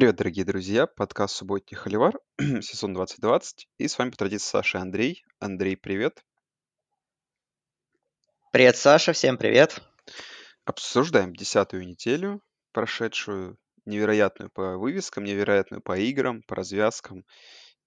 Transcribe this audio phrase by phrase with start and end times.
[0.00, 0.86] Привет, дорогие друзья!
[0.86, 3.68] Подкаст «Субботний холивар», сезон 2020.
[3.76, 5.22] И с вами по традиции Саша и Андрей.
[5.40, 6.24] Андрей, привет.
[8.50, 9.82] Привет, Саша, всем привет.
[10.64, 12.40] Обсуждаем десятую неделю,
[12.72, 17.26] прошедшую, невероятную по вывескам, невероятную по играм, по развязкам.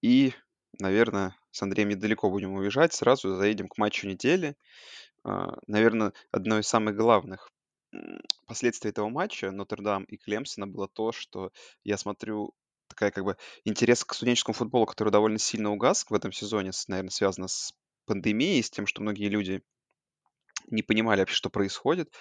[0.04, 0.36] И,
[0.80, 4.55] наверное, с Андреем недалеко будем уезжать, сразу заедем к матчу недели.
[5.23, 7.50] А, Наверное, одно из самых главных
[7.94, 11.52] м, последствий этого матча Нотр-Дам и Клемсона было то, что
[11.84, 12.54] я смотрю
[12.88, 17.09] такая как бы интерес к студенческому футболу, который довольно сильно угас в этом сезоне, наверное,
[17.12, 17.73] связано с
[18.05, 19.64] пандемией, с тем, что многие люди
[20.67, 22.14] не понимали вообще, что происходит.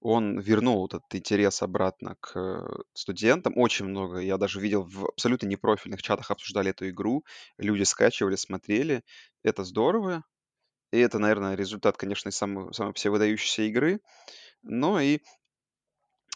[0.00, 3.54] Он вернул этот интерес обратно к э, студентам.
[3.56, 7.24] Очень много, я даже видел в абсолютно непрофильных чатах обсуждали эту игру.
[7.58, 9.02] Люди скачивали, смотрели.
[9.42, 10.24] Это здорово.
[10.92, 14.00] И это, наверное, результат, конечно, самой, самой все выдающейся игры.
[14.66, 15.20] Но и,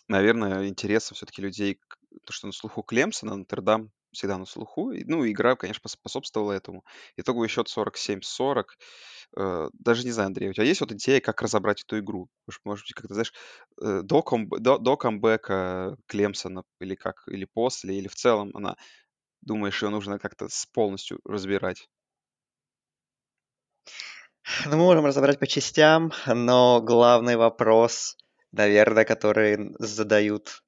[0.09, 1.81] наверное, интереса все-таки людей,
[2.25, 4.91] то, что на слуху Клемсона, Нотр-Дам всегда на слуху.
[4.93, 6.85] Ну, игра, конечно, пос- способствовала этому.
[7.17, 8.77] Итоговый счет 47-40.
[9.37, 12.29] Э, Даже не знаю, Андрей, у тебя есть вот идея, как разобрать эту игру?
[12.47, 13.33] Может, может быть, как-то, знаешь,
[13.81, 18.77] э, до, комб- до, до камбэка Клемсона или как, или после, или в целом она,
[19.43, 21.89] думаешь, ее нужно как-то с- полностью разбирать?
[24.67, 28.17] Ну, мы можем разобрать по частям, но главный вопрос,
[28.53, 30.63] наверное, который задают,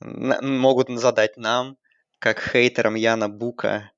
[0.00, 1.76] могут задать нам,
[2.18, 3.92] как хейтерам Яна Бука,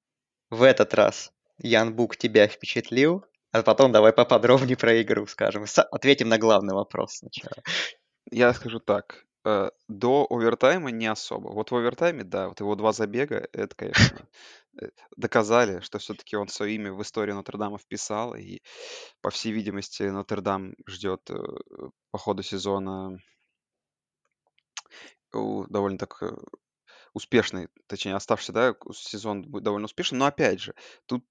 [0.51, 5.67] в этот раз Ян Бук тебя впечатлил, а потом давай поподробнее про игру скажем.
[5.91, 7.63] Ответим на главный вопрос сначала.
[8.31, 9.24] Я скажу так.
[9.45, 11.49] Э, До овертайма не особо.
[11.51, 14.29] Вот в овертайме, да, вот его два забега, это, конечно,
[14.83, 18.61] э, доказали, что все-таки он свое имя в историю Нотр-Дама вписал, и,
[19.21, 21.37] по всей видимости, Нотр-Дам ждет э,
[22.11, 23.19] по ходу сезона
[25.33, 26.31] довольно так э,
[27.13, 30.19] успешный, точнее, оставшийся, да, сезон будет довольно успешным.
[30.21, 30.75] Но опять же,
[31.07, 31.25] тут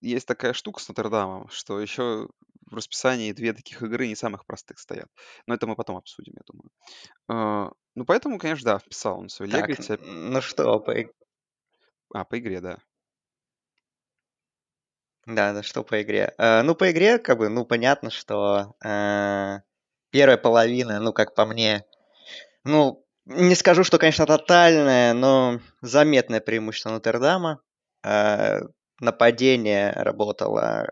[0.00, 2.28] есть такая штука с Нотр-Дамом, что еще
[2.70, 5.08] в расписании две таких игры не самых простых стоят.
[5.46, 6.70] Но это мы потом обсудим, я думаю.
[7.28, 9.66] А, Ну, поэтому, конечно, да, вписал он свой Лего.
[10.00, 11.12] ну что, по, иг-
[12.14, 12.78] А, по игре, да.
[15.26, 16.34] да, да, что по игре?
[16.38, 19.58] Э, ну, по игре, как бы, ну, понятно, что э,
[20.10, 21.84] первая половина, ну, как по мне,
[22.64, 27.60] Ну, не скажу, что, конечно, тотальное, но заметное преимущество Нотр-Дама.
[28.04, 28.60] Э,
[29.00, 30.90] Нападение работало,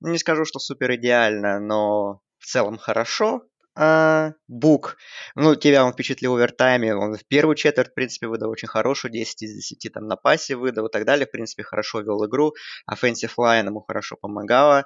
[0.00, 3.42] не скажу, что супер идеально, но в целом хорошо.
[3.80, 4.96] А, Бук,
[5.36, 9.12] ну, тебя он впечатлил в овертайме, он в первую четверть, в принципе, выдал очень хорошую,
[9.12, 12.54] 10 из 10 там на пасе выдал и так далее, в принципе, хорошо вел игру,
[12.90, 14.84] offensive line ему хорошо помогала,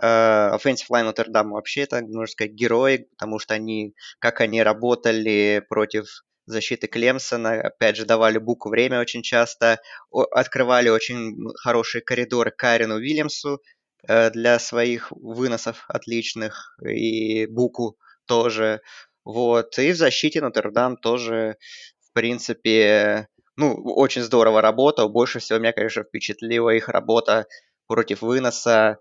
[0.00, 5.64] Э, Offensive line Нотр-Дама вообще это, можно сказать, герои, потому что они, как они работали
[5.68, 12.96] против защиты Клемсона, опять же, давали Буку время очень часто, открывали очень хорошие коридоры Карину
[12.96, 13.60] Уильямсу
[14.06, 17.96] э, для своих выносов отличных, и Буку
[18.26, 18.80] тоже.
[19.24, 19.78] Вот.
[19.78, 21.56] И в защите Нотр-Дам тоже,
[22.00, 25.08] в принципе, ну, очень здорово работал.
[25.08, 27.46] Больше всего меня, конечно, впечатлила их работа
[27.86, 28.98] против выноса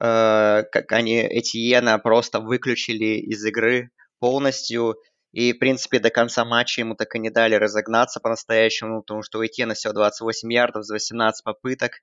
[0.00, 4.96] э, как они Этьена просто выключили из игры полностью.
[5.34, 9.40] И, в принципе, до конца матча ему так и не дали разогнаться по-настоящему, потому что
[9.40, 11.94] у Этьена всего 28 ярдов за 18 попыток.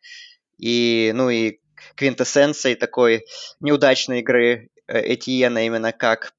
[0.57, 1.59] И, ну и
[1.95, 3.23] квинтэссенцией такой
[3.61, 6.33] неудачной игры э, Этьена именно как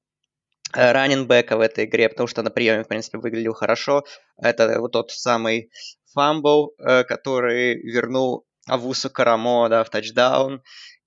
[0.75, 4.03] э, running back а в этой игре, потому что на приеме, в принципе, выглядел хорошо.
[4.37, 5.71] Это вот тот самый
[6.13, 10.61] fumble, э, который вернул Овусу-Корамоа, да, в тачдаун.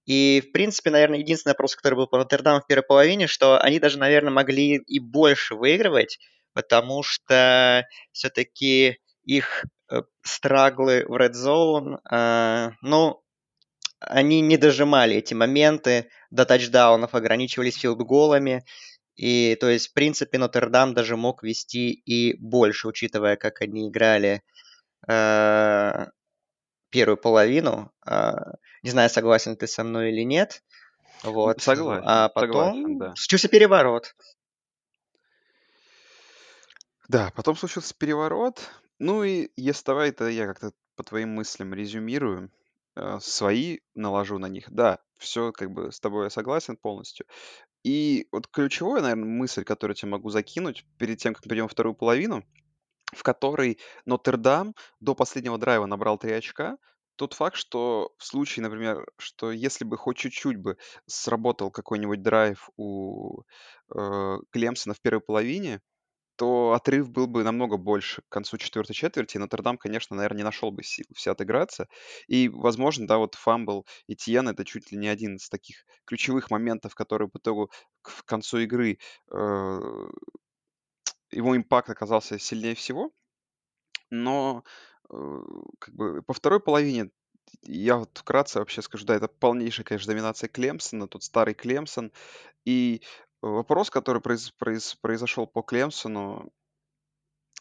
[0.06, 3.80] И, в принципе, наверное, единственный вопрос, который был по Нотр-Даму в первой половине, что они
[3.80, 6.18] даже, наверное, могли и больше выигрывать,
[6.54, 13.20] потому что все-таки их э, страглы в Red Zone, э, ну,
[13.98, 18.64] они не дожимали эти моменты до тачдаунов, ограничивались филдголами.
[19.16, 24.42] И, то есть, в принципе, Нотр-Дам даже мог вести и больше, учитывая, как они играли
[25.08, 26.06] э,
[26.90, 27.92] первую половину.
[28.06, 28.32] Э,
[28.82, 30.62] не знаю, согласен ты со мной или нет.
[31.22, 31.60] Вот.
[31.60, 33.14] Согласен, А согласен, потом да.
[33.16, 34.14] случился переворот.
[37.08, 38.70] Да, потом случился переворот.
[38.98, 42.50] Ну и если давай, то я как-то по твоим мыслям резюмирую,
[42.96, 44.70] э, свои наложу на них.
[44.70, 47.26] Да, все как бы с тобой я согласен полностью.
[47.84, 51.64] И вот ключевая, наверное, мысль, которую я тебе могу закинуть перед тем, как мы пойдем
[51.64, 52.44] во вторую половину,
[53.16, 56.78] в которой Нотр-Дам до последнего драйва набрал 3 очка.
[57.16, 60.76] Тот факт, что в случае, например, что если бы хоть чуть-чуть бы
[61.06, 63.40] сработал какой-нибудь драйв у
[63.94, 65.80] э, Клемсона в первой половине,
[66.36, 69.36] то отрыв был бы намного больше к концу четвертой четверти.
[69.36, 71.88] И Нотр-Дам, конечно, наверное, не нашел бы сил все отыграться.
[72.28, 76.94] И, возможно, да, вот fumble Этьена- это чуть ли не один из таких ключевых моментов,
[76.94, 77.70] который по итогу
[78.02, 78.98] к концу игры,
[79.32, 79.78] э,
[81.30, 83.12] его impact оказался сильнее всего.
[84.10, 84.64] Но,
[85.10, 85.42] э,
[85.78, 87.10] как бы по второй половине
[87.62, 92.12] я вот вкратце вообще скажу, да, это полнейшая, конечно, доминация Клемсона, тот старый Клемсон.
[92.64, 93.02] И
[93.42, 96.52] вопрос, который произ произ произошел по Клемсону,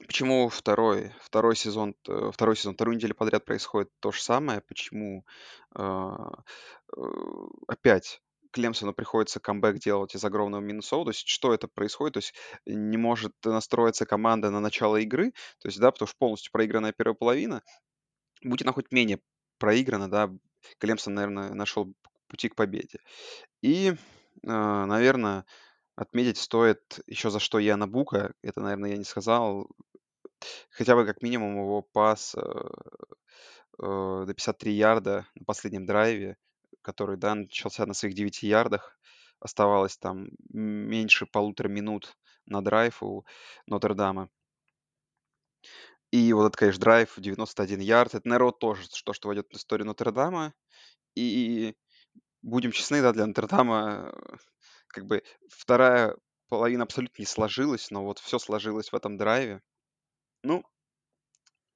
[0.07, 5.25] почему второй второй сезон т второй сезон, вторую неделю подряд происходит то же самое, почему,
[5.73, 6.43] а,
[6.97, 7.01] э,
[7.67, 8.21] опять
[8.55, 11.03] Клемсону приходится камбэк делать из огромного Миннесоты.
[11.03, 12.13] То есть что это происходит?
[12.13, 12.33] То есть
[12.65, 17.15] не может настроиться команда на начало игры, то есть, да, потому что полностью проигранная первая
[17.15, 17.61] половина.
[18.43, 19.19] Будь она хоть менее
[19.57, 20.31] проиграна, да,
[20.79, 21.93] Клемсон, наверное, нашел
[22.29, 22.99] пути к победе.
[23.61, 23.93] И,
[24.47, 25.45] а, наверно,
[25.97, 28.33] отметить стоит еще за что Яна Бука.
[28.41, 29.69] Это, наверное, я не сказал.
[30.69, 32.39] Хотя бы как минимум его пас, э,
[33.79, 36.37] э, до 53 ярда на последнем драйве,
[36.85, 38.97] который, да, начался на своих 9 ярдах.
[39.39, 42.15] Оставалось там меньше полутора минут
[42.45, 43.25] на драйв у
[43.67, 44.29] Нотр-Дама.
[46.11, 48.15] И вот этот, конечно, драйв 91 ярд.
[48.15, 50.53] Это, наверно, вот тоже то, что войдет в историю Нотр-Дама.
[51.15, 51.75] И
[52.41, 54.35] будем честны, да, для Нотр-Дама, э,
[54.87, 56.15] как бы вторая
[56.47, 59.61] половина абсолютно не сложилась, но вот все сложилось в этом драйве.
[60.43, 60.63] Ну,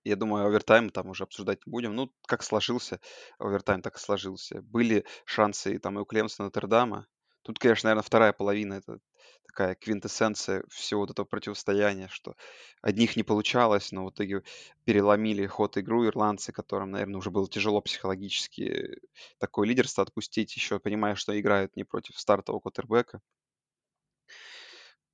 [0.09, 1.95] я думаю, овертайм там уже обсуждать не будем.
[1.95, 2.99] Ну, как сложился
[3.39, 4.61] овертайм, так и сложился.
[4.61, 7.07] Были шансы и там и у Клемсона, и Нотр-Дама.
[7.43, 8.99] Тут, конечно, наверное, вторая половина- это
[9.47, 12.35] такая квинтэссенция всего вот этого противостояния, что
[12.81, 14.43] одних не получалось, но в итоге
[14.85, 18.99] переломили ход игру ирландцы, которым, наверное, уже было тяжело психологически
[19.39, 23.21] такое лидерство отпустить, еще понимая, что играют не против стартового квотербека.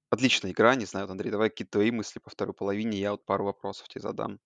[0.09, 3.45] Отличная игра, не знаю, Андрей, давай какие-то твои мысли по второй половине, я вот пару
[3.45, 4.39] вопросов тебе задам.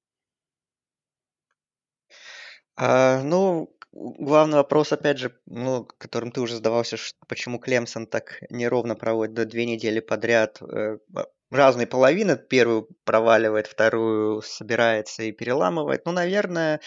[2.82, 8.40] А, ну, главный вопрос, опять же, ну, которым ты уже задавался, ш- почему Клемсон так
[8.50, 12.38] неровно проводит до две недели подряд э, а, разные половины.
[12.38, 16.06] Первую проваливает, вторую собирается и переламывает.
[16.06, 16.80] Ну, наверное,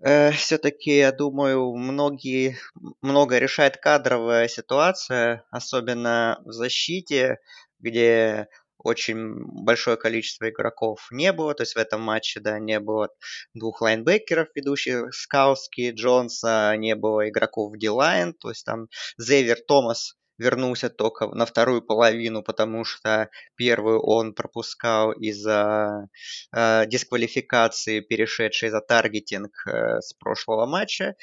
[0.00, 2.58] э, все-таки, я думаю, многие,
[3.02, 7.38] много решает кадровая ситуация, особенно в защите,
[7.80, 9.34] где очень
[9.64, 11.54] большое количество игроков не было.
[11.54, 13.08] То есть в этом матче, да, не было
[13.54, 18.34] двух лайнбекеров, ведущих Скауски, Джонса, не было игроков в Дилайн.
[18.34, 18.88] То есть там
[19.18, 26.08] Зейвер Томас вернулся только на вторую половину, потому что первую он пропускал из-за
[26.54, 31.14] э, дисквалификации, перешедшей за таргетинг э, с прошлого матча.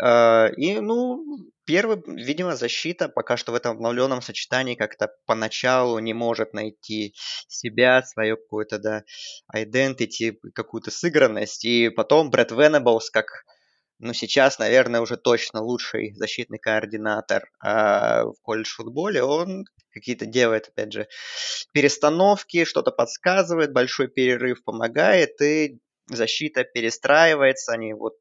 [0.00, 1.24] Э, и, ну,
[1.64, 7.14] первый, видимо, защита пока что в этом обновленном сочетании как-то поначалу не может найти
[7.48, 9.04] себя, свое какое-то, да,
[9.54, 11.64] identity, какую-то сыгранность.
[11.64, 13.44] И потом Брэд Венеблс, как,
[13.98, 20.92] ну, сейчас, наверное, уже точно лучший защитный координатор э, в колледж-футболе, он какие-то делает, опять
[20.92, 21.08] же,
[21.72, 25.78] перестановки, что-то подсказывает, большой перерыв помогает, и
[26.08, 28.14] защита перестраивается, они вот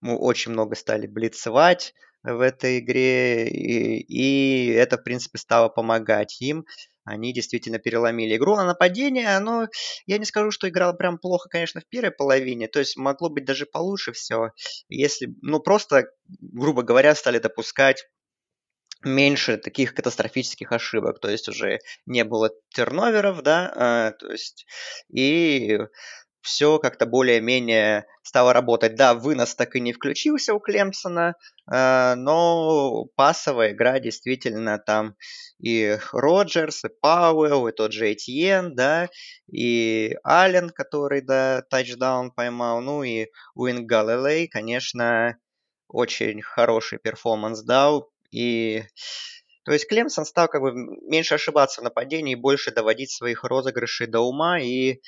[0.00, 6.40] мы очень много стали блицевать в этой игре, и, и это, в принципе, стало помогать
[6.40, 6.66] им.
[7.04, 8.54] Они действительно переломили игру.
[8.56, 9.68] А нападение, оно,
[10.06, 12.68] я не скажу, что играл прям плохо, конечно, в первой половине.
[12.68, 14.50] То есть могло быть даже получше все,
[14.88, 16.04] если, ну, просто,
[16.40, 18.06] грубо говоря, стали допускать
[19.02, 24.66] меньше таких катастрофических ошибок, то есть уже не было терноверов, да, а, то есть
[25.10, 25.78] и
[26.42, 28.94] все как-то более-менее стало работать.
[28.94, 31.34] Да, вынос так и не включился у Клемсона,
[31.70, 35.16] э, но пасовая игра действительно там
[35.58, 39.08] и Роджерс, и Пауэлл, и тот же Этьен, да,
[39.50, 45.36] и Аллен, который, да, тачдаун поймал, ну и Уиагалелей, конечно,
[45.88, 48.84] очень хороший перформанс дал, и
[49.64, 54.20] то есть Клемсон стал как бы меньше ошибаться в нападении, больше доводить своих розыгрышей до
[54.20, 55.00] ума, и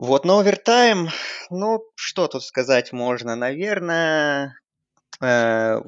[0.00, 1.10] вот, но овертайм,
[1.50, 3.36] ну, что тут сказать можно?
[3.36, 4.58] Наверное,
[5.22, 5.78] э,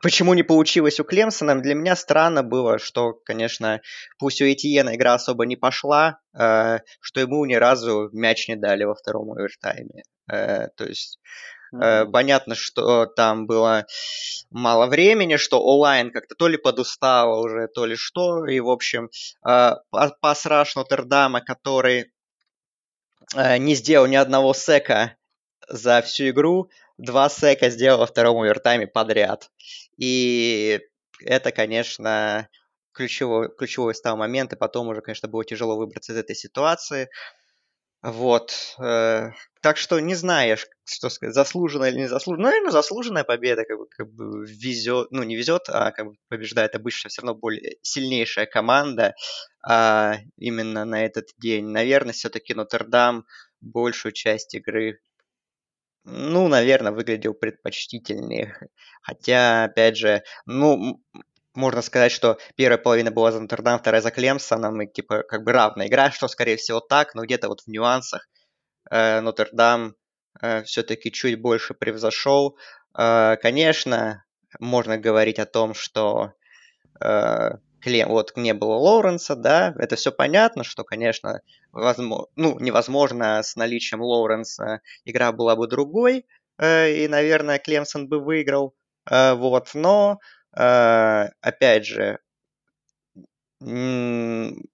[0.00, 1.60] почему не получилось у Клемсона?
[1.60, 3.82] Для меня странно было, что, конечно,
[4.18, 8.84] пусть у Этьена игра особо не пошла, э, что ему ни разу мяч не дали
[8.84, 10.04] во втором овертайме.
[10.32, 11.18] Э, то есть
[11.74, 12.10] mm-hmm.
[12.12, 13.84] понятно, что там было
[14.50, 18.46] мало времени, что онлайн как-то то ли подустал уже, то ли что.
[18.46, 19.10] И, в общем,
[19.46, 22.13] э, пас Раш Нотр-Дама, который Э,
[23.34, 25.16] не сделал ни одного сека
[25.68, 26.70] за всю игру.
[26.98, 29.50] Два сека сделал во втором овертайме подряд.
[29.96, 30.80] И
[31.20, 32.48] это, конечно,
[32.92, 37.10] ключевой, ключевой стал момент, и потом уже, конечно, было тяжело выбраться из этой ситуации.
[38.04, 38.76] Вот.
[38.78, 39.30] Э,
[39.62, 42.42] так что не знаешь, что сказать, заслуженно или не заслуженно.
[42.42, 46.16] Ну, наверное, заслуженная победа, как бы, как бы везет, ну, не везет, а как бы
[46.28, 49.14] побеждает обычно все равно более сильнейшая команда
[49.66, 51.64] а, именно на этот день.
[51.64, 53.24] Наверное, все-таки Нотр-Дам
[53.62, 54.98] большую часть игры
[56.04, 58.54] ну, наверное, выглядел предпочтительнее.
[59.00, 61.00] Хотя, опять же, ну,
[61.54, 65.52] можно сказать, что первая половина была за Нотр-Дам, вторая за Клемсоном, и типа как бы
[65.52, 68.28] равная игра, что скорее всего так, но где-то вот в нюансах
[68.90, 69.94] э, Нотр-Дам
[70.40, 72.56] э, все-таки чуть больше превзошел.
[72.96, 74.24] Э, конечно,
[74.58, 76.32] можно говорить о том, что
[77.00, 77.50] э,
[77.84, 83.56] Клем, вот не было Лоуренса, да, это все понятно, что, конечно, возможно, ну, невозможно с
[83.56, 86.24] наличием Лоуренса игра была бы другой,
[86.58, 88.74] э, и, наверное, Клемсон бы выиграл,
[89.10, 90.18] э, вот, но
[90.54, 92.18] опять же,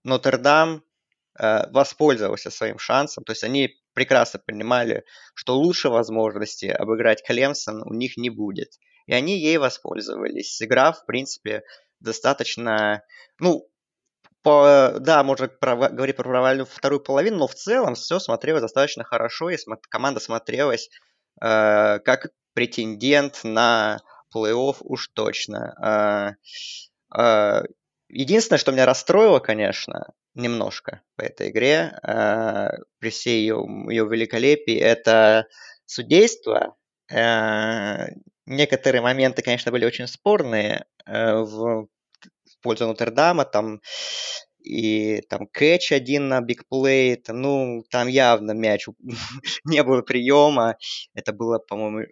[0.05, 0.83] Нотр-Дам
[1.39, 7.95] э, воспользовался своим шансом, то есть они прекрасно понимали, что лучше возможности обыграть Клемсон у
[7.95, 8.73] них не будет.
[9.07, 11.63] И они ей воспользовались, сыграв, в принципе,
[12.01, 13.03] достаточно,
[13.39, 13.69] ну,
[14.43, 19.05] по, да, можно про, говорить про провальную вторую половину, но в целом все смотрелось достаточно
[19.05, 20.89] хорошо, и смо- команда смотрелась
[21.43, 24.01] э, как претендент на
[24.35, 25.75] плей-офф уж точно.
[25.81, 26.35] А,
[27.11, 27.63] а,
[28.09, 34.77] единственное, что меня расстроило, конечно, немножко по этой игре, а, при всей ее, ее великолепии,
[34.77, 35.47] это
[35.87, 36.77] судейство.
[38.47, 41.89] Некоторые моменты, конечно, были очень спорные в
[42.63, 43.81] пользу Нотр-Дама, там
[44.63, 48.87] и там кэч один на бигплей, ну, там явно мяч
[49.65, 50.77] не было приема,
[51.15, 52.07] это было, по-моему,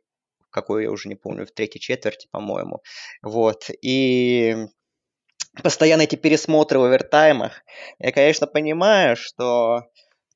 [0.50, 2.82] какой я уже не помню, в третьей четверти, по-моему.
[3.22, 3.70] Вот.
[3.82, 4.56] И
[5.62, 7.62] постоянно эти пересмотры в овертаймах.
[7.98, 9.88] Я, конечно, понимаю, что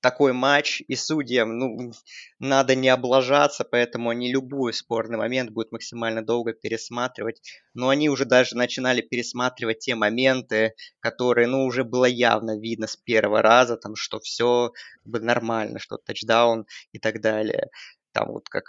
[0.03, 1.93] такой матч и судьям, ну,
[2.41, 7.41] надо не облажаться, поэтому они любой спорный момент будут максимально долго пересматривать.
[7.73, 12.97] Но они уже даже начинали пересматривать те моменты, которые, ну, уже было явно видно с
[12.97, 14.73] первого раза, там, что все
[15.05, 17.71] нормально, что тачдаун и так далее.
[18.13, 18.65] Там вот как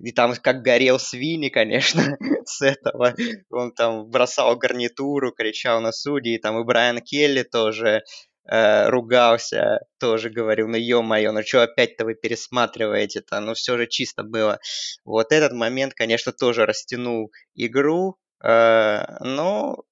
[0.00, 2.02] и там как горел свиньи, конечно,
[2.44, 3.14] с этого.
[3.50, 6.38] Он там бросал гарнитуру, кричал на судьи.
[6.38, 8.02] Там и Брайан Келли тоже
[8.48, 13.40] э, ругался, тоже говорил, ну ё-моё, ну что опять-то вы пересматриваете-то?
[13.40, 14.58] Ну все же чисто было.
[15.04, 18.16] Вот этот момент, конечно, тоже растянул игру.
[18.42, 19.82] Э, но,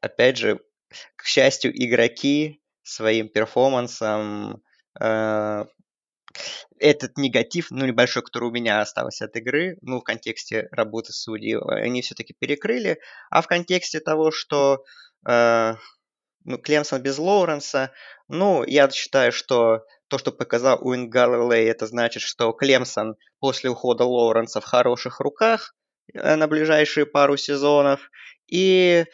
[0.00, 0.60] опять же,
[1.16, 4.62] к счастью, игроки своим перформансом
[5.00, 5.64] э,
[6.78, 11.58] этот негатив, ну, небольшой, который у меня остался от игры, ну, в контексте работы судей,
[11.58, 12.98] они все-таки перекрыли,
[13.30, 14.84] а в контексте того, что
[15.28, 15.74] э,
[16.44, 17.92] ну, Клемсон без Лоуренса,
[18.28, 24.04] ну, я считаю, что то, что показал Уин Галлей, это значит, что Клемсон после ухода
[24.04, 25.74] Лоуренса в хороших руках
[26.14, 28.10] э, на ближайшие пару сезонов,
[28.46, 29.04] и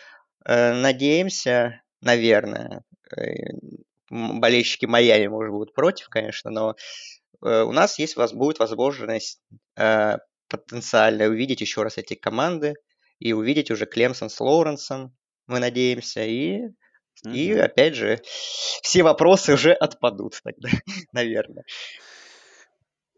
[0.44, 2.84] э, надеемся, наверное,
[3.16, 3.22] э,
[4.14, 6.76] болельщики Майами, может, будут против, конечно, но
[7.44, 9.40] Э, у нас есть, будет возможность
[9.76, 10.16] э,
[10.48, 12.74] потенциально увидеть еще раз эти команды
[13.18, 15.14] и увидеть уже Клемсон с Лоуренсом,
[15.46, 17.32] мы надеемся, и, mm-hmm.
[17.32, 20.70] и опять же, все вопросы уже отпадут тогда,
[21.12, 21.64] наверное.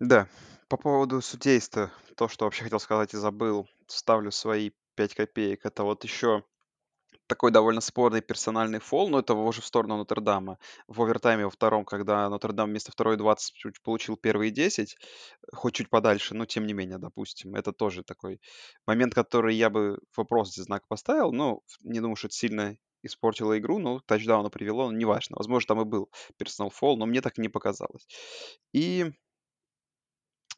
[0.00, 0.28] Да,
[0.68, 5.64] по поводу судейства, то, что вообще хотел сказать и забыл, ставлю свои 5 копеек.
[5.64, 6.42] Это вот еще
[7.26, 10.58] такой довольно спорный персональный фол, но это уже в сторону Нотр-Дама.
[10.86, 14.96] В овертайме во втором, когда Нотр-Дам вместо второй 20 чуть получил первые 10,
[15.52, 17.54] хоть чуть подальше, но тем не менее, допустим.
[17.54, 18.40] Это тоже такой
[18.86, 21.32] момент, который я бы вопрос знак поставил.
[21.32, 25.36] Но не думаю, что это сильно испортило игру, но тачдауна привело, ну, неважно.
[25.36, 28.06] Возможно, там и был персонал фол, но мне так не показалось.
[28.72, 29.12] И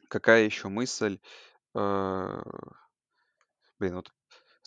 [0.07, 1.19] какая еще мысль?
[1.75, 2.41] Э,
[3.79, 4.11] блин, вот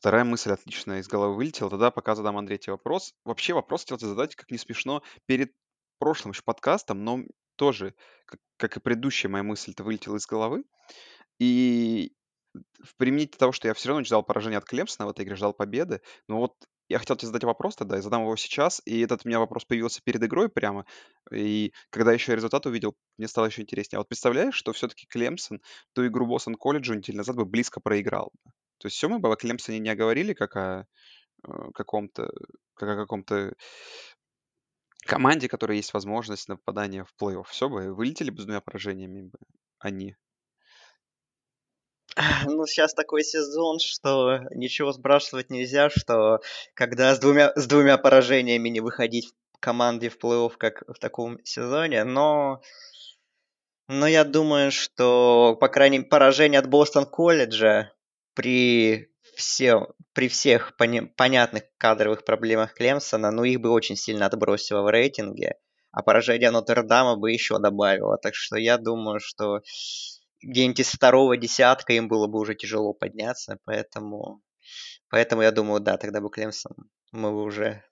[0.03, 1.71] Вторая мысль отличная из головы вылетела.
[1.71, 3.15] Тогда пока задам Андрею тебе вопрос.
[3.25, 5.53] Вообще вопрос хотел тебе задать, как не смешно, перед
[6.01, 7.21] прошлым еще подкастом, но
[7.55, 7.95] тоже,
[8.27, 10.65] как, как и предыдущая моя мысль, это вылетела из головы.
[11.39, 12.15] И
[12.83, 15.53] в применительно того, что я все равно ждал поражения от Клемсона в этой игре, ждал
[15.53, 16.01] победы.
[16.27, 16.55] Но вот
[16.89, 19.65] я хотел тебе задать вопрос тогда, я задам его сейчас, и этот у меня вопрос
[19.65, 20.85] появился перед игрой прямо,
[21.33, 23.99] и когда еще результат увидел, мне стало еще интереснее.
[23.99, 25.61] А вот представляешь, что все-таки Клемсон
[25.93, 28.33] ту игру Бостон колледжу неделю назад бы близко проиграл?
[28.83, 30.87] То есть все мы бы о Клемсоне не говорили как о
[31.47, 32.31] э, каком-то,
[32.75, 33.55] как о каком-то
[35.07, 37.45] команде, которой есть возможность на попадание в плей-офф.
[37.49, 39.39] Все бы, вылетели бы с двумя поражениями бы
[39.79, 40.17] они.
[42.47, 46.41] Ну, сейчас такой сезон, что ничего сбрасывать нельзя, что
[46.75, 52.03] когда с двумя, с двумя поражениями не выходить команде в плей-офф, как в таком сезоне,
[52.03, 52.61] но,
[53.87, 57.93] но я думаю, что, по крайней мере, поражение от Бостон колледжа
[58.35, 64.83] при, все, при всех пони, понятных кадровых проблемах Клемсона, ну, их бы очень сильно отбросило
[64.83, 65.57] в рейтинге,
[65.91, 68.19] а поражение Нотр-Дама бы еще добавило.
[68.19, 69.61] Так что я думаю, что
[70.43, 74.43] где-нибудь из второго десятка им было бы уже тяжело подняться, поэтому,
[75.09, 76.73] поэтому я думаю, да, тогда бы Клемсон
[77.13, 77.85] мы бы уже...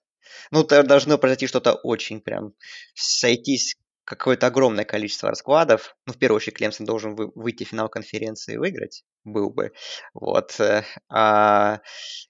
[0.51, 2.53] Ну, должно произойти что-то очень прям
[2.93, 5.95] сойтись какое-то огромное количество раскладов.
[6.05, 9.71] Ну, в первую очередь, Клемсон должен вы, выйти в финал конференции и выиграть, был бы.
[10.13, 10.59] Вот.
[10.59, 11.81] Э, а,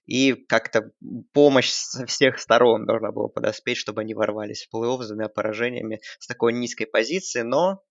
[0.06, 0.90] и как-то
[1.32, 6.00] помощь со всех сторон должна была подоспеть, чтобы они ворвались в плей-офф с двумя поражениями
[6.18, 7.82] с такой низкой позиции, но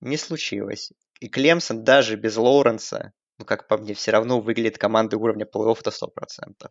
[0.00, 0.92] не случилось.
[1.20, 5.90] И Клемсон даже без Лоуренса, ну, как по мне, все равно выглядит командой уровня плей-оффа
[5.90, 6.70] 100%.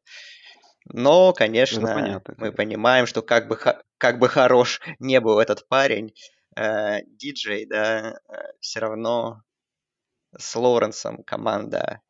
[0.87, 3.57] Но, конечно, понятно, мы понимаем, что как бы,
[3.97, 6.13] как бы хорош не был этот парень,
[6.55, 8.79] э, диджей, да, э, все
[10.37, 12.01] с Лоуренсом команда,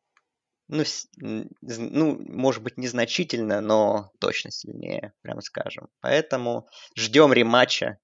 [0.68, 5.88] ну, с, ну, может быть, незначительно, но точно сильнее, прямо скажем.
[6.00, 7.98] Поэтому ждем рематча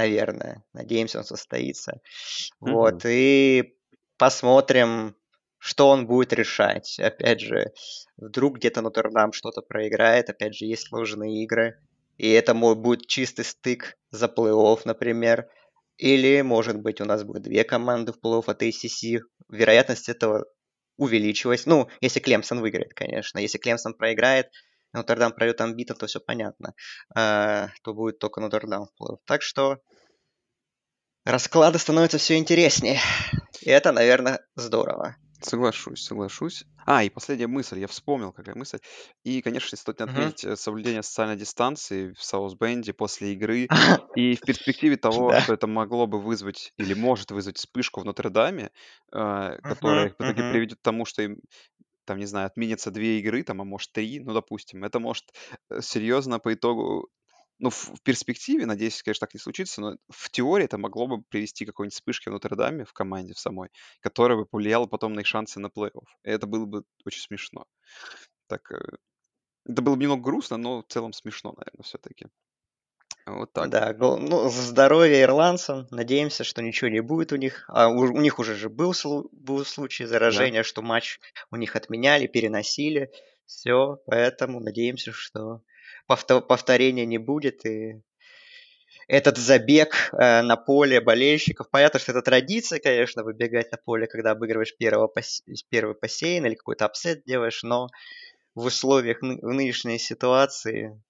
[0.00, 0.64] наверное.
[0.72, 1.92] Надеемся, он состоится.
[1.92, 2.70] Mm-hmm.
[2.72, 3.74] Вот, и
[4.16, 5.16] посмотрим,
[5.58, 6.98] что он будет решать.
[6.98, 7.72] Опять же,
[8.16, 11.78] вдруг где-то Нотр-Дам что-то проиграет, опять же, есть сложные игры,
[12.20, 15.48] и это будет чистый стык за плей-офф, например.
[15.96, 19.20] Или, может быть, у нас будет две команды в плей-офф от ACC.
[19.48, 20.44] Вероятность этого
[20.98, 21.64] увеличилась.
[21.64, 23.38] Ну, если Клемсон выиграет, конечно.
[23.38, 24.48] Если Клемсон проиграет,
[24.92, 26.74] Нотр-Дам пройдет амбитом, то все понятно.
[27.16, 29.16] А, то будет только Нотр-Дам в плей-офф.
[29.24, 29.78] Так что
[31.24, 33.00] расклады становятся все интереснее.
[33.62, 35.16] И это, наверное, здорово.
[35.42, 36.64] Соглашусь, соглашусь.
[36.86, 38.78] А, и последняя мысль, я вспомнил, какая мысль.
[39.24, 43.68] И, конечно, стоит отметить uh соблюдение социальной дистанции в Саусбенде после игры.
[44.16, 48.70] И в перспективе того, что это могло бы вызвать или может вызвать вспышку в Нотр-Даме,
[49.12, 51.38] э, которая в итоге приведет к тому, что им
[52.04, 55.26] там, не знаю, отменятся две игры, там, а может три, ну, допустим, это может
[55.70, 57.08] э, серьезно по итогу
[57.60, 61.22] ну, в, в перспективе, надеюсь, конечно, так не случится, но в теории это могло бы
[61.22, 63.68] привести к какой-нибудь вспышке в Нотр-Даме, в команде в самой,
[64.00, 66.06] которая бы повлияла потом на их шансы на плей-офф.
[66.24, 67.66] И это было бы очень смешно.
[68.48, 68.96] Так, э,
[69.66, 72.26] это было бы немного грустно, но в целом смешно, наверное, все-таки.
[73.26, 73.68] Вот так.
[73.68, 75.86] Да, ну, здоровье ирландцам.
[75.90, 77.64] Надеемся, что ничего не будет у них.
[77.68, 78.94] А у, у них уже же был,
[79.30, 80.64] был случай заражения, да.
[80.64, 81.20] что матч
[81.50, 83.12] у них отменяли, переносили.
[83.44, 85.62] Все, поэтому надеемся, что
[86.16, 88.02] повторения не будет, и
[89.10, 91.68] этот забег э, на поле болельщиков.
[91.68, 95.42] Понятно, что это традиция, конечно, выбегать на поле, когда обыгрываешь первого пос...
[95.68, 97.88] первый посеян или какой-то upset делаешь, но
[98.54, 99.38] в условиях ны...
[99.42, 101.02] в нынешней ситуации,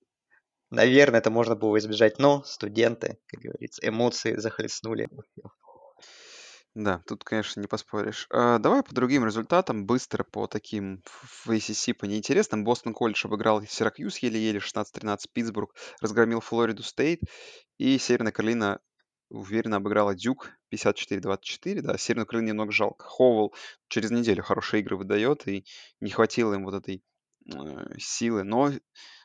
[0.71, 2.19] наверное, это можно было избежать.
[2.19, 5.09] Но студенты, как говорится, эмоции захлестнули.
[6.75, 8.29] Да, тут, конечно, не поспоришь.
[8.31, 12.63] А, давай по другим результатам, быстро по таким в ACC, по неинтересным.
[12.63, 17.23] Бостон Колледж обыграл Сиракьюз еле-еле 16-13, Питтсбург разгромил Флориду Стейт,
[17.79, 18.81] и Северная Каролина
[19.31, 21.81] уверенно обыграла Дюк 54-24.
[21.81, 23.05] Да, Северную Каролину немного жалко.
[23.05, 23.53] Ховел
[23.89, 25.65] через неделю хорошие игры выдает, и
[25.99, 27.03] не хватило им вот этой
[27.53, 28.45] э, силы.
[28.45, 28.71] Но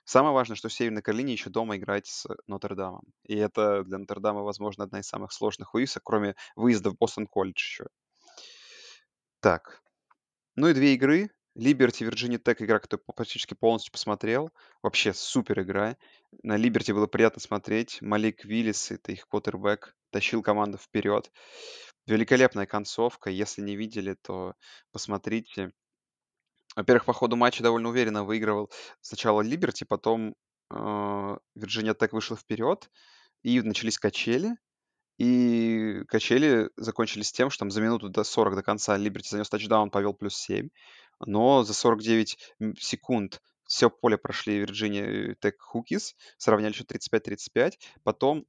[0.06, 3.04] Самое важное, что Северной Каролине еще дома играть с Нотр-Дамом.
[3.24, 7.58] И это для Нотр-Дама, возможно, одна из самых сложных выездов, кроме выезда в Бостон Колледж
[7.58, 7.88] еще.
[9.40, 9.82] Так.
[10.56, 11.32] Ну и две игры.
[11.56, 14.52] Либерти, Вирджиния Тек, игра, которую практически полностью посмотрел.
[14.84, 15.98] Вообще супер игра.
[16.44, 18.02] На Либерти было приятно смотреть.
[18.02, 21.32] Малик Виллис, это их квотербек, тащил команду вперед.
[22.06, 23.32] Великолепная концовка.
[23.32, 24.54] Если не видели, то
[24.92, 25.72] посмотрите.
[26.76, 28.70] Во-первых, по ходу матча довольно уверенно выигрывал
[29.02, 30.36] сначала Либерти, потом
[30.70, 32.90] а, Вирджиния Тек вышла вперед,
[33.44, 34.56] и начались качели.
[35.18, 39.90] И качели закончились тем, что там за минуту до 40 до конца Либерти занес тачдаун,
[39.90, 40.70] повел плюс 7.
[41.26, 42.38] Но за 49
[42.78, 47.74] секунд все поле прошли Вирджиния Тек Хокис, сравняли счет 35-35.
[48.04, 48.46] Потом,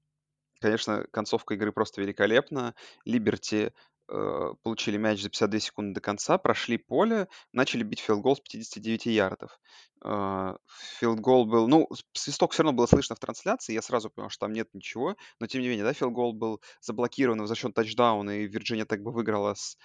[0.60, 2.74] конечно, концовка игры просто великолепна.
[3.04, 3.72] Либерти
[4.09, 8.40] э, получили мяч за 52 секунды до конца, прошли поле, начали бить field goal с
[8.40, 9.59] 59 ярдов.
[10.05, 10.57] Э,
[10.98, 11.69] field goal был...
[11.69, 15.16] Ну, свисток все равно было слышно в трансляции, я сразу понял, что там нет ничего,
[15.40, 19.12] но тем не менее, да, field goal был заблокирован, возвращен тачдаун, и Вирджиния Тек бы
[19.12, 19.77] выиграла с...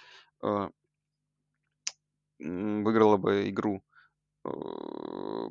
[0.42, 0.68] Э,
[2.38, 3.82] выиграла бы игру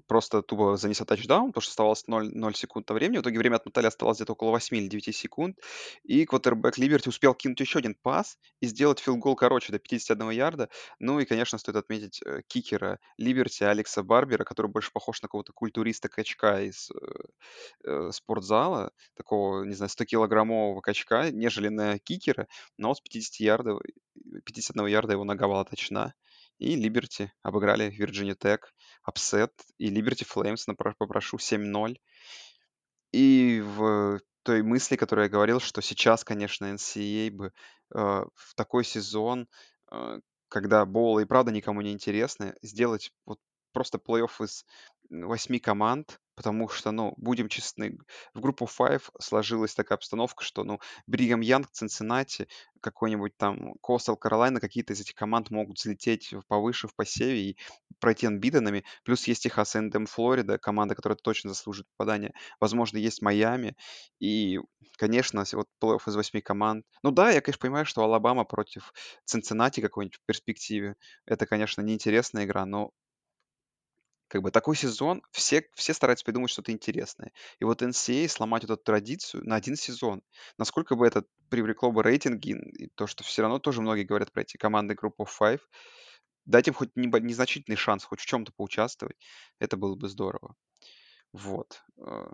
[0.08, 3.19] просто тупо занеся тачдаун, потому что оставалось 0, 0 секунд на времени.
[3.19, 5.58] В итоге время отмотали, оставалось где-то около 8 или 9 секунд.
[6.04, 10.69] И квотербек Либерти успел кинуть еще один пас и сделать филгол короче до 51 ярда.
[10.99, 15.54] Ну и, конечно, стоит отметить э, кикера Либерти Алекса Барбера, который больше похож на какого-то
[15.54, 16.95] культуриста-качка из э,
[17.86, 22.47] э спортзала, такого, не знаю, 100-килограммового качка, нежели на кикера.
[22.77, 23.77] Но с 50 ярда,
[24.45, 26.13] 51 ярда его нога была точна.
[26.62, 28.71] И Либерти обыграли Вирджиния Тек,
[29.02, 29.52] upset.
[29.80, 31.97] И Либерти Флеймс, попрошу, 7-0.
[33.12, 37.52] И в той мысли, которую я говорил, что сейчас, конечно, NCAA бы э,
[37.95, 39.47] в такой сезон,
[39.91, 40.19] э,
[40.50, 43.39] когда bowl ы и правда никому не интересны, сделать вот
[43.74, 44.63] просто плей-офф из
[45.12, 47.97] восьми команд, потому что, ну, будем честны,
[48.34, 52.47] в группу Five сложилась такая обстановка, что, ну, Бригам Янг, Цинциннати,
[52.80, 57.58] какой-нибудь там Костел Каролайна, какие-то из этих команд могут взлететь повыше в посеве и
[58.00, 58.84] пройти анбитенами.
[59.04, 62.34] Плюс есть Техас Эндем Флорида, команда, которая точно заслужит попадания.
[62.60, 63.76] Возможно, есть Майами.
[64.19, 64.60] И,
[64.97, 66.86] конечно, вот плей-офф из восьми команд.
[67.04, 68.93] Ну да, я, конечно, понимаю, что Алабама против
[69.26, 70.95] Цинциннати какой-нибудь в перспективе.
[71.26, 72.91] Это, конечно, неинтересная игра, но
[74.32, 77.34] как бы такой сезон, все, все стараются придумать что-то интересное.
[77.60, 80.24] И вот NCAA сломать эту традицию на один сезон,
[80.58, 84.44] насколько бы это привлекло бы рейтинги, и то, что все равно тоже многие говорят про
[84.44, 85.60] эти команды группы Five,
[86.46, 89.17] дать им хоть незначительный шанс, хоть в чем-то поучаствовать,
[89.60, 90.56] это было бы здорово.
[91.34, 91.84] Вот.
[91.98, 92.32] Э.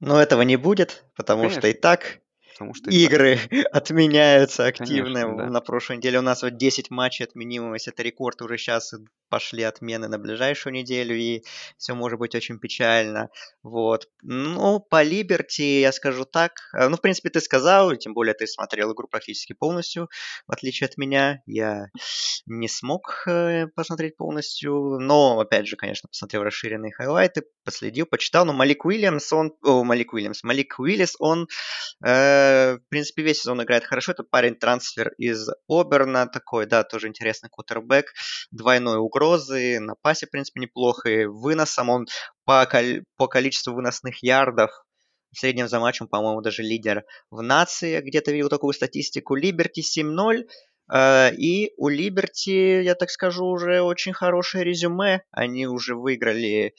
[0.00, 2.20] Но этого не будет, потому что и так
[2.52, 3.38] Потому что игры
[3.72, 5.22] отменяются активно.
[5.22, 5.50] Конечно, да.
[5.50, 7.88] На прошлой неделе у нас вот 10 матчей отменилось.
[7.88, 8.92] Это рекорд уже сейчас
[9.32, 11.42] пошли отмены на ближайшую неделю, и
[11.78, 13.30] все может быть очень печально.
[13.62, 14.06] Вот.
[14.20, 16.52] Ну, по Либерти я скажу так.
[16.76, 20.10] Э, ну, в принципе, ты сказал, тем более ты смотрел игру практически полностью,
[20.46, 21.40] в отличие от меня.
[21.46, 21.86] Я
[22.44, 28.44] не смог э, посмотреть полностью, но, опять же, конечно, посмотрел расширенные хайлайты, последил, почитал.
[28.44, 29.54] Но Малик Уильямс, он...
[29.62, 30.42] О, Малик Уильямс.
[30.42, 31.48] Малик Уиллис, он...
[32.04, 32.41] Э,
[32.78, 34.12] в принципе, весь сезон играет хорошо.
[34.12, 38.06] Это парень трансфер из Оберна такой, да, тоже интересный кутербэк.
[38.50, 41.08] Двойной угрозы, на пасе, в принципе, неплохо.
[41.08, 42.06] И выносом он
[42.44, 42.68] по,
[43.16, 44.70] по количеству выносных ярдов
[45.32, 48.00] в среднем за матчем, по-моему, даже лидер в нации.
[48.00, 49.34] Где-то видел такую статистику.
[49.34, 50.44] Либерти 7-0.
[50.92, 55.22] Э, и у Либерти, я так скажу, уже очень хорошее резюме.
[55.30, 56.74] Они уже выиграли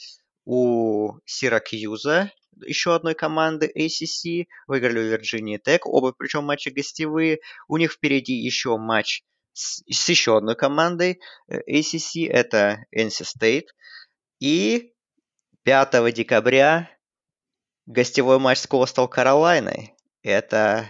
[0.46, 2.32] у Сиракьюза
[2.66, 7.40] еще одной команды ACC, выиграли у Вирджинии Тек, оба причем матчи гостевые.
[7.68, 13.68] У них впереди еще матч с, с еще одной командой э, ACC, это NC State.
[14.40, 14.94] И
[15.64, 16.90] 5 декабря
[17.86, 19.96] гостевой матч с Coastal Каролайной.
[20.22, 20.90] Это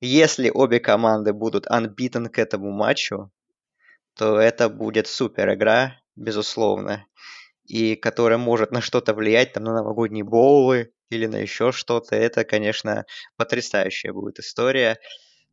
[0.00, 3.30] если обе команды будут unbeaten к этому матчу,
[4.14, 7.06] то это будет супер игра, безусловно
[7.70, 12.44] и которая может на что-то влиять, там, на новогодние боулы или на еще что-то, это,
[12.44, 13.04] конечно,
[13.36, 14.98] потрясающая будет история.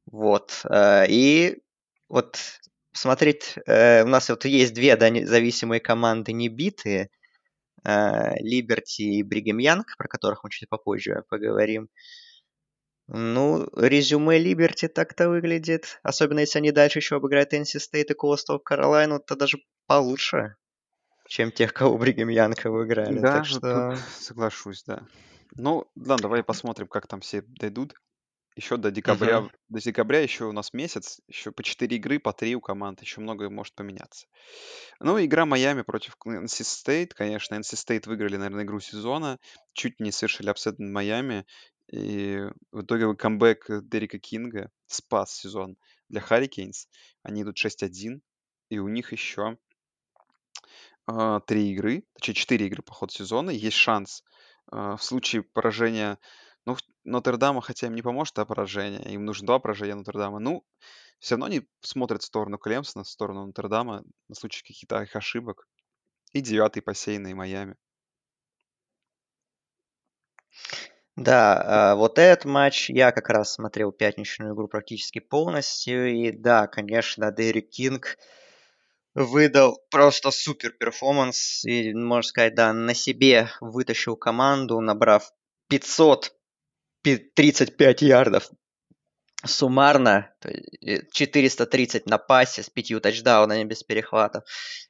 [0.05, 0.61] Вот.
[0.69, 1.61] Э, и
[2.09, 2.37] вот
[2.93, 7.09] смотреть, э, у нас вот есть две зависимые команды не битые,
[7.83, 11.87] Либерти и Бригем Янг, про которых мы чуть попозже поговорим.
[13.07, 18.59] Ну, резюме Либерти так-то выглядит, особенно если они дальше еще обыграют NC State и Coastal
[18.69, 20.55] Carolina, то даже получше
[21.27, 23.19] чем тех, кого Бригем Янка выиграли.
[23.19, 23.91] Да, так что...
[23.91, 25.03] тут соглашусь, да.
[25.55, 27.95] Ну, да, давай посмотрим, как там все дойдут.
[28.55, 29.51] Еще до декабря, Мгм.
[29.69, 33.21] до декабря еще у нас месяц, еще по 4 игры, по 3 у команд, еще
[33.21, 34.27] многое может поменяться.
[34.99, 39.39] Ну, игра Майами против NC State, конечно, NC State выиграли, наверное, игру сезона,
[39.73, 41.45] чуть не совершили upset над Майами,
[41.91, 45.77] и в итоге камбэк Дерека Кинга спас сезон
[46.09, 46.89] для Харрикейнс.
[47.23, 48.21] Они идут 6-1,
[48.69, 49.57] и у них еще
[51.05, 53.49] а, 3 игры, точнее 4 игры по ходу сезона.
[53.49, 54.23] Есть шанс
[54.71, 56.19] в случае поражения,
[56.65, 60.39] ну, Нотр-Дама, хотя им не поможет это поражение, им нужно два поражения Нотр-Дама.
[60.39, 60.63] Ну,
[61.19, 65.67] все равно они смотрят в сторону Клемсона, в сторону Нотр-Дама на случай каких-то их ошибок.
[66.33, 67.75] И девятый посеянный Майами.
[71.15, 76.13] Да, а, вот этот матч я как раз смотрел пятничную игру практически полностью.
[76.13, 78.17] И да, конечно, Дерек Кинг
[79.17, 81.65] выдал просто супер перформанс.
[81.65, 85.29] И, можно сказать, да, на себе вытащил команду, набрав
[85.69, 88.49] 535 ярдов
[89.45, 90.33] суммарно,
[91.11, 94.43] 430 на пасе с пятью тачдаунами без перехватов,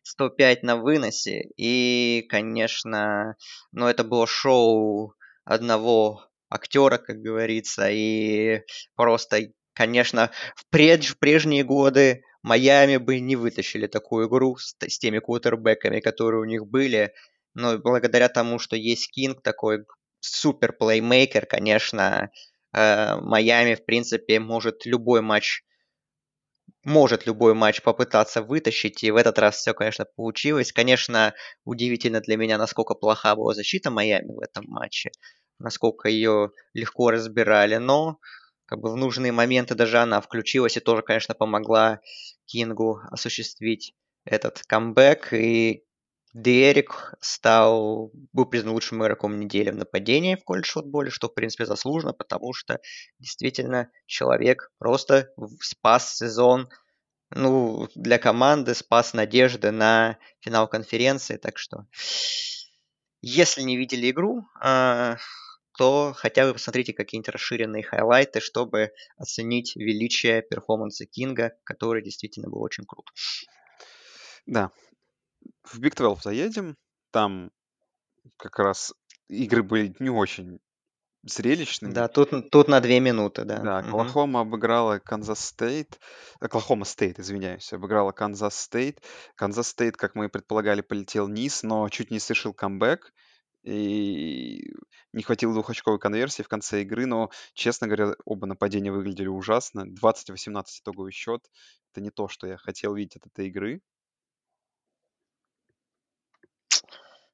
[0.03, 1.49] 105 на выносе.
[1.57, 3.35] И, конечно,
[3.71, 8.61] ну это было шоу одного актера, как говорится, и
[8.95, 9.39] просто,
[9.73, 15.19] конечно, в, пред, в прежние годы Майами бы не вытащили такую игру с, с теми
[15.19, 17.13] квотербеками, которые у них были.
[17.53, 19.85] Но благодаря тому, что есть Кинг, такой
[20.19, 22.29] супер плеймейкер, конечно,
[22.73, 25.63] э, Майами, в принципе, может любой матч
[26.83, 30.71] может любой матч попытаться вытащить, и в этот раз все, конечно, получилось.
[30.71, 31.33] Конечно,
[31.65, 35.11] удивительно для меня, насколько плоха была защита Майами в этом матче,
[35.59, 38.19] насколько ее легко разбирали, но
[38.67, 42.01] как бы в нужные моменты даже она включилась и тоже, конечно, помогла
[42.45, 45.83] Кингу осуществить этот камбэк, и
[46.33, 51.65] Дерек стал, был признан лучшим игроком недели в нападении в колледж футболе, что, в принципе,
[51.65, 52.79] заслуженно, потому что
[53.19, 56.69] действительно человек просто спас сезон,
[57.29, 61.85] ну, для команды спас надежды на финал конференции, так что
[63.21, 65.17] если не видели игру, а,
[65.77, 72.61] то хотя бы посмотрите какие-нибудь расширенные хайлайты, чтобы оценить величие перформанса Кинга, который действительно был
[72.61, 73.09] очень крут.
[74.45, 74.71] Да,
[75.63, 76.75] в Big 12 заедем.
[77.11, 77.51] Там
[78.37, 78.93] как раз
[79.29, 80.59] игры были не очень
[81.23, 81.93] зрелищными.
[81.93, 83.59] Да, тут, тут на две минуты, да.
[83.59, 85.99] Да, Оклахома обыграла Канзас Стейт.
[86.39, 89.01] Оклахома Стейт, извиняюсь, обыграла Канзас Стейт.
[89.35, 93.13] Канзас Стейт, как мы и предполагали, полетел вниз, но чуть не совершил камбэк.
[93.67, 94.71] И
[95.11, 99.85] не хватило двухочковой конверсии в конце игры, но, честно говоря, оба нападения выглядели ужасно.
[99.85, 101.41] 20-18 итоговый счет.
[101.91, 103.81] Это не то, что я хотел видеть от этой игры.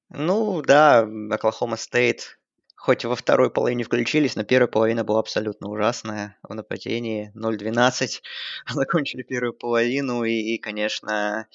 [0.09, 2.39] Ну да, Оклахома Стейт
[2.83, 7.31] хоть во второй половине включились, но первая половина была абсолютно ужасная в нападении.
[7.33, 8.19] 0-12
[8.69, 11.47] закончили первую половину, и, и, конечно,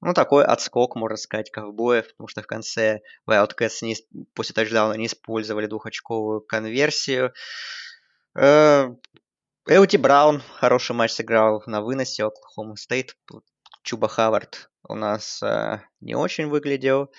[0.00, 3.96] ну такой отскок, можно сказать, ковбоев, потому что в конце Wildcats не,
[4.32, 7.32] после тачдауна не использовали двухочковую конверсию.
[8.36, 13.16] Элти Браун хороший матч сыграл на выносе Оклахома Стейт.
[13.82, 17.10] Чуба Хавард у нас э, не очень выглядел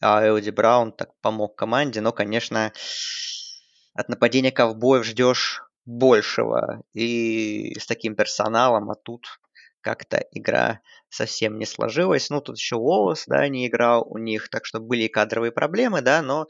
[0.00, 2.72] а Элди Браун так помог команде, но, конечно,
[3.94, 6.82] от нападения ковбоев ждешь большего.
[6.92, 9.26] И с таким персоналом, а тут
[9.80, 12.28] как-то игра совсем не сложилась.
[12.28, 16.22] Ну, тут еще Уоллес, да, не играл у них, так что были кадровые проблемы, да,
[16.22, 16.46] но...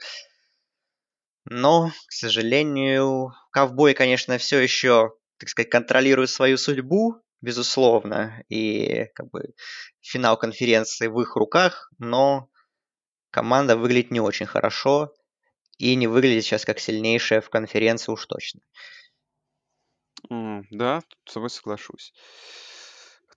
[1.49, 9.31] Но, к сожалению, ковбои, конечно, все еще, так сказать, контролируют свою судьбу, безусловно, и как
[9.31, 9.55] бы
[10.01, 12.49] финал конференции в их руках, но
[13.31, 15.15] команда выглядит не очень хорошо
[15.79, 18.61] и не выглядит сейчас как сильнейшая в конференции уж точно.
[20.31, 22.13] Mm, да, с тобой соглашусь.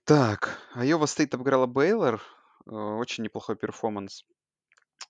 [0.04, 2.22] Так, Айова Стейт обыграла Бейлор.
[2.66, 4.24] Э, очень неплохой перформанс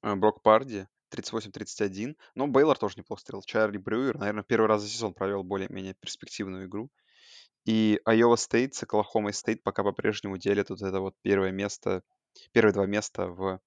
[0.03, 0.87] э, Брок Парди.
[1.11, 2.16] 38-31.
[2.35, 3.43] Но Бейлор тоже неплохо стрел.
[3.43, 6.90] Чарли Брюер, наверное, первый раз за сезон провел более-менее перспективную игру.
[7.64, 12.03] И Айова Стейт с Оклахомой Стейт пока по-прежнему делят вот это вот первое место,
[12.53, 13.61] первые два места в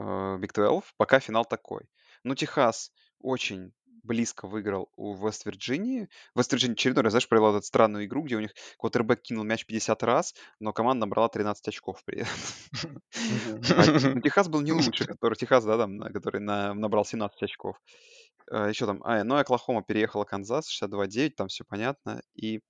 [0.00, 1.88] Big 12, пока финал такой.
[2.24, 6.08] Ну, Техас очень близко выиграл у Вест-Вирджинии.
[6.34, 10.02] Вест-Вирджиния очередной раз, знаешь, провела эту странную игру, где у них квотербек кинул мяч 50
[10.02, 12.32] раз, но команда набрала 13 очков при этом.
[13.76, 17.76] А, ну, Техас был не лучше, который Техас, да, там, который набрал 17 очков.
[18.50, 22.22] А, Еще там, а, ну, Оклахома переехала Канзас, 62-9, там все понятно.
[22.34, 22.60] И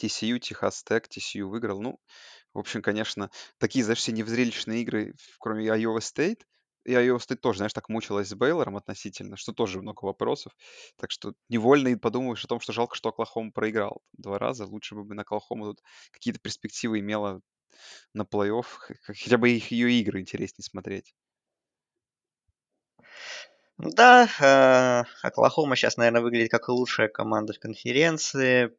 [0.00, 1.80] TCU, Техас Тек, TCU выиграл.
[1.82, 2.00] Ну,
[2.54, 6.40] в общем, конечно, такие, знаешь, все невзрелищные игры, кроме Iowa State,
[6.84, 10.52] и Iowa State тоже, знаешь, так мучилась с Бейлором относительно, что тоже много вопросов.
[10.96, 14.66] Так что невольно и подумаешь о том, что жалко, что Оклахома проиграл два раза.
[14.66, 15.80] Лучше бы на Оклахому тут
[16.12, 17.40] какие-то перспективы имела
[18.14, 18.66] на плей-офф,
[19.04, 21.14] хотя бы их ее игры интереснее смотреть.
[23.78, 28.70] Да, э, Оклахома сейчас, наверное, выглядит как лучшая команда в конференции.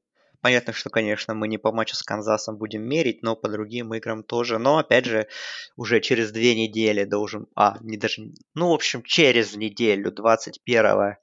[0.41, 4.23] Понятно, что, конечно, мы не по матчу с Канзасом будем мерить, но по другим играм
[4.23, 4.57] тоже.
[4.57, 5.27] Но, опять же,
[5.75, 7.47] уже через две недели должен...
[7.55, 8.23] А, не даже...
[8.55, 11.17] Ну, в общем, через неделю, 21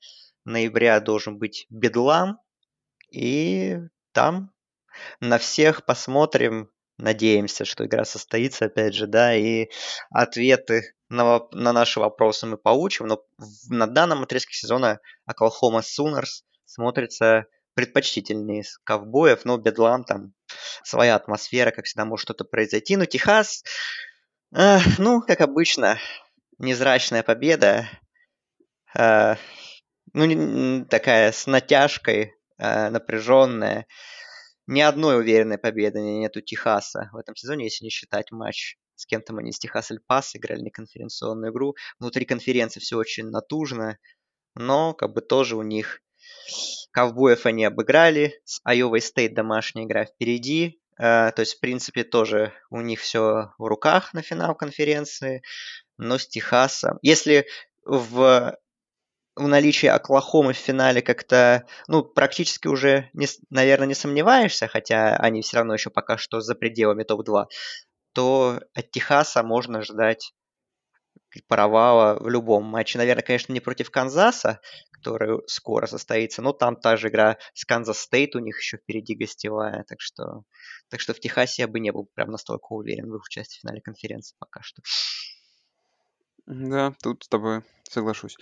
[0.44, 2.38] ноября должен быть бедлам.
[3.10, 3.78] И
[4.12, 4.52] там
[5.20, 6.70] на всех посмотрим.
[6.96, 9.68] Надеемся, что игра состоится, опять же, да, и
[10.10, 13.06] ответы на, на наши вопросы мы получим.
[13.06, 13.24] Но
[13.68, 17.46] на данном отрезке сезона Оклахома Сунерс смотрится
[17.78, 20.34] предпочтительнее ковбоев, но Бедлам там
[20.82, 22.96] своя атмосфера, как всегда может что-то произойти.
[22.96, 23.62] Но Техас,
[24.52, 25.96] э, ну, как обычно,
[26.58, 27.88] незрачная победа.
[28.98, 29.36] Э,
[30.12, 33.86] ну, такая с натяжкой, э, напряженная.
[34.66, 39.06] Ни одной уверенной победы нет у Техаса в этом сезоне, если не считать матч с
[39.06, 41.76] кем-то они с Техас Эль Пас играли не конференционную игру.
[42.00, 43.98] Внутри конференции все очень натужно,
[44.56, 46.00] но как бы тоже у них
[46.90, 48.40] Ковбоев они обыграли.
[48.44, 50.80] С Айовой Стейт домашняя игра впереди.
[50.98, 55.42] Э, то есть, в принципе, тоже у них все в руках на финал конференции.
[55.96, 56.98] Но с Техасом...
[57.02, 57.46] Если
[57.84, 58.56] в
[59.38, 65.42] в наличии Оклахомы в финале как-то, ну, практически уже, не, наверное, не сомневаешься, хотя они
[65.42, 67.46] все равно еще пока что за пределами топ-2,
[68.12, 70.32] то от Техаса можно ждать
[71.48, 72.98] провала в любом матче.
[72.98, 78.00] Наверное, конечно, не против Канзаса, который скоро состоится, но там та же игра с Канзас
[78.00, 80.42] Стейт у них еще впереди гостевая, так что,
[80.88, 83.60] так что в Техасе я бы не был прям настолько уверен в их участии в
[83.62, 84.82] финале конференции пока что.
[86.46, 88.36] Да, тут с тобой соглашусь.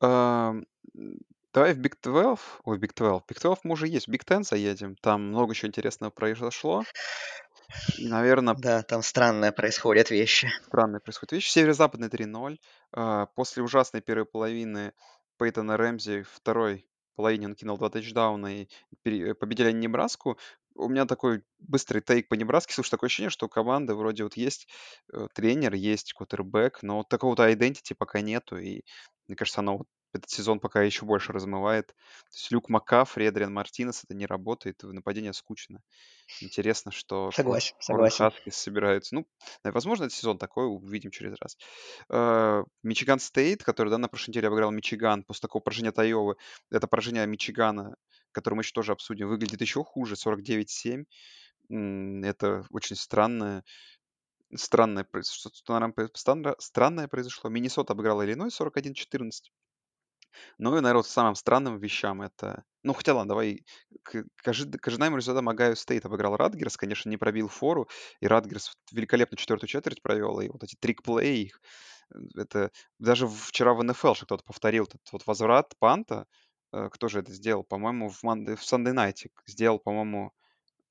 [0.00, 0.66] Ам,
[1.54, 4.96] давай в Big 12, ой, Big 12, Big 12 мы уже есть, Big Ten заедем,
[4.96, 6.84] там много чего интересного произошло.
[7.98, 10.50] И, наверное, Да, там странные происходят вещи.
[10.66, 11.50] странные происходят вещи.
[11.50, 12.60] Северо-западный 3-0.
[12.92, 14.92] А, После ужасной первой половины
[15.38, 18.68] Пейтона Рэмзи второй половине он кинул два тачдауна и
[19.02, 20.38] пере- победили они Небраску.
[20.74, 22.74] У меня такой быстрый тейк по Небраске.
[22.74, 24.68] Слушай, такое ощущение, что у команды вроде вот есть
[25.12, 28.58] э, тренер, есть квотербек, но вот такого-то identity пока нету.
[28.58, 28.82] И
[29.26, 31.88] мне кажется, оно вот этот сезон пока еще больше размывает.
[31.88, 35.82] То есть Люк Маккафри, Эдриан Мартинес, это не работает, в нападение скучно.
[36.40, 38.24] Интересно, что Согласен, согласен.
[38.24, 39.14] Хаскис собираются.
[39.14, 39.26] Ну,
[39.64, 41.56] возможно, этот сезон такой, увидим через раз.
[42.10, 46.36] Э, Мичиган Стейт, который, да, на прошлой неделе обыграл Мичиган после такого поражения от Айовы.
[46.70, 47.96] Это поражение Мичигана,
[48.32, 51.06] которое мы еще тоже обсудим, выглядит еще хуже, 49-7.
[51.70, 53.64] М, Это очень странное,
[54.54, 57.50] странное, произ- что- что, наверное, странное произошло.
[57.50, 59.52] Миннесота обыграла Иллинойс 41-14.
[60.58, 62.64] Ну и, наверное, вот самым странным вещам это...
[62.82, 63.64] Ну, хотя ладно, давай
[64.02, 67.88] к, к, ожид- к ожидаемым результатам Огайо Стейт обыграл Радгерс, конечно, не пробил фору,
[68.20, 71.60] и Радгерс великолепно четвертую четверть провел, и вот эти трик-плей, их,
[72.14, 76.26] э, это даже вчера в НФЛ что кто-то повторил этот вот возврат панта,
[76.72, 77.64] э, кто же это сделал?
[77.64, 80.32] По-моему, в, Monday, в Sunday Night сделал, по-моему,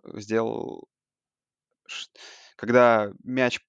[0.03, 0.87] э, сделал,
[2.55, 3.59] когда мяч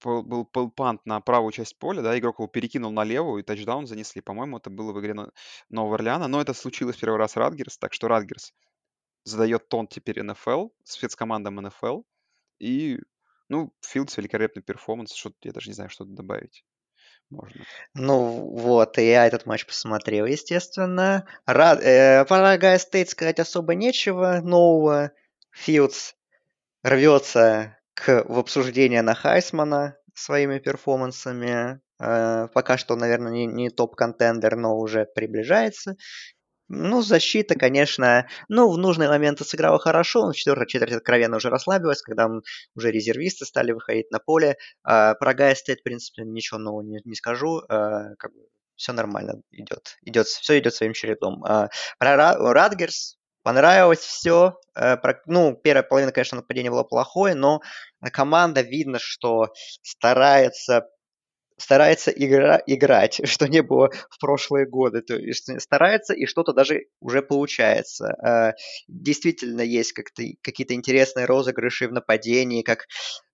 [0.00, 3.44] пол- был пол пант на правую часть поля, да, игрок его перекинул на левую, и
[3.44, 4.20] тачдаун занесли.
[4.20, 5.30] По-моему, это было в игре на-
[5.68, 8.52] Нового Орлеана, но это случилось первый раз Радгерс, так что Радгерс
[9.24, 12.02] задает тон теперь НФЛ, спецкомандам НФЛ,
[12.58, 12.98] и,
[13.48, 16.64] ну, Филдс великолепный перформанс, что я даже не знаю, что добавить
[17.30, 17.64] можно.
[17.94, 21.26] Ну вот, и я этот матч посмотрел, естественно.
[21.46, 25.12] Рад, э, про Огайо Стейт сказать особо нечего нового.
[25.50, 26.14] Филдс
[26.82, 31.80] рвется к, в обсуждение на Хайсмана своими перформансами.
[32.00, 35.96] Э, пока что, наверное, не, не top contender, но уже приближается.
[36.72, 41.50] Ну, защита, конечно, ну, в нужные моменты сыграла хорошо, но в четвертой четверти откровенно уже
[41.50, 42.28] расслабилась, когда
[42.76, 44.56] уже резервисты стали выходить на поле.
[44.84, 47.62] А, про Гая Стейт, в принципе, ничего нового не, не скажу.
[47.68, 48.30] А, как
[48.76, 49.96] все нормально идет.
[50.02, 51.44] идет все идет своим чередом.
[51.44, 54.54] А, про Радгерс понравилось все.
[54.74, 57.62] А, про, ну, первая половина, конечно, нападение было плохое, но
[58.12, 60.86] команда видно, что старается
[61.60, 65.02] старается игра, играть, что не было в прошлые годы.
[65.02, 68.16] То есть старается, и что-то даже уже получается.
[68.22, 68.54] А,
[68.88, 72.86] действительно есть как-то, какие-то интересные розыгрыши в нападении, как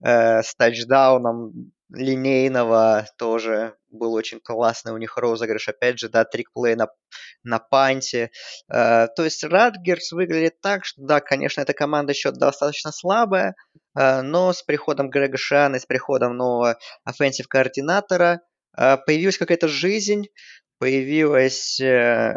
[0.05, 5.69] э, с тачдауном линейного тоже был очень классный у них розыгрыш.
[5.69, 6.89] Опять же, да, trick play на,
[7.45, 8.31] на панте.
[8.73, 13.55] Э, то есть Радгерс выглядит так, что, да, конечно, эта команда еще достаточно слабая,
[13.97, 18.41] э, но с приходом Грега Шиано с приходом нового offensive координатора
[18.77, 20.27] э, появилась какая-то жизнь,
[20.79, 22.37] появилось э,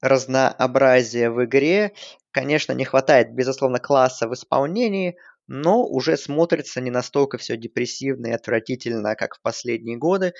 [0.00, 1.94] разнообразие в игре.
[2.30, 8.32] Конечно, не хватает, безусловно, класса в исполнении, но уже смотрится не настолько все депрессивно и
[8.32, 10.34] отвратительно, как в последние годы.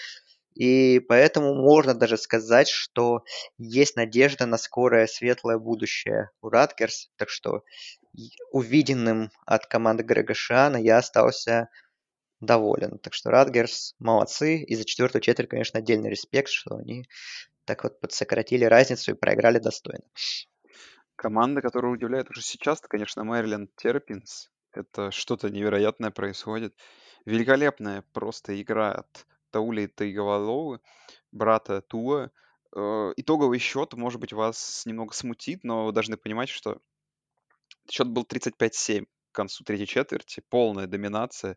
[0.55, 3.25] И поэтому можно даже сказать, что
[3.59, 7.11] есть надежда на скорое светлое будущее у Раткерс.
[7.17, 7.65] Так что
[8.53, 11.69] увиденным от команды Грега Шиана я остался
[12.41, 12.99] доволен.
[12.99, 14.59] Так что Радгерс молодцы.
[14.59, 17.07] И за четвертую четверть, конечно, отдельный респект, что они
[17.65, 20.05] так вот подсократили разницу и проиграли достойно.
[21.17, 24.51] Команда, которая удивляет уже сейчас, это, конечно, Мэриленд Терпинс.
[24.77, 26.75] Это что-то невероятное происходит.
[27.25, 30.81] Великолепная просто игра от Таули Тайговаловы,
[31.33, 32.31] брата Туа.
[32.77, 36.81] Э, Итоговый счет, может быть, вас немного смутит, но вы должны понимать, что
[37.91, 41.57] счет был 35-7 концу третьей четверти, полная доминация.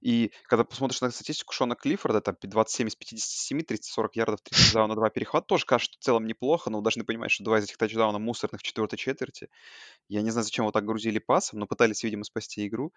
[0.00, 4.94] И когда посмотришь на статистику Шона Клиффорда, там 27 из 57, 30-40 ярдов, 3 тачдауна,
[4.94, 7.64] 2 перехвата, тоже кажется, что в целом неплохо, но вы должны понимать, что два из
[7.64, 9.48] этих тачдауна мусорных в четвертой четверти.
[10.08, 12.92] Я не знаю, зачем вот так грузили пасом, но пытались, видимо, спасти игру.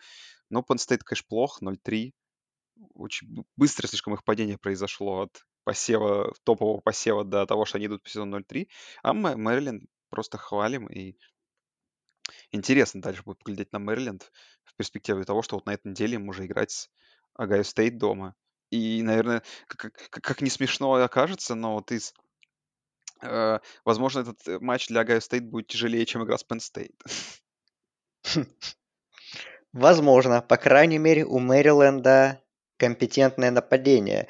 [0.50, 2.12] Но Penn State, конечно, плохо, 0-3.
[2.96, 8.04] Очень быстро слишком их падение произошло от посева, топового посева до того, что они идут
[8.04, 8.68] по сезону 0-3.
[9.04, 11.16] А Мэриленд просто хвалим и
[12.52, 14.32] Интересно дальше будет поглядеть на Мэриленд
[14.64, 16.90] в перспективе того, что вот на этой неделе им уже играть с
[17.34, 18.36] Огайо Стейт дома.
[18.70, 22.14] И, наверное, как, как, как не смешно окажется, но вот из...
[23.22, 26.96] э, возможно, этот э, матч для Огайо Стейт будет тяжелее, чем игра с Penn State.
[29.74, 30.42] Возможно.
[30.42, 32.42] По крайней мере, у Мэриленда
[32.78, 34.28] компетентное нападение.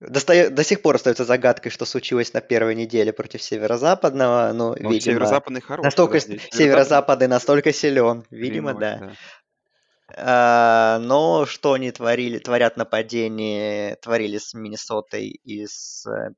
[0.00, 4.52] До сих пор остается загадкой, что случилось на первой неделе против Северо-Западного.
[4.52, 8.24] Ну, Но видимо, северо-западный хороший, настолько Северо-западный настолько силен.
[8.30, 9.12] Видимо, 3:0, да.
[10.16, 16.30] А, но что они творили, творят нападение, творили с Миннесотой и с э,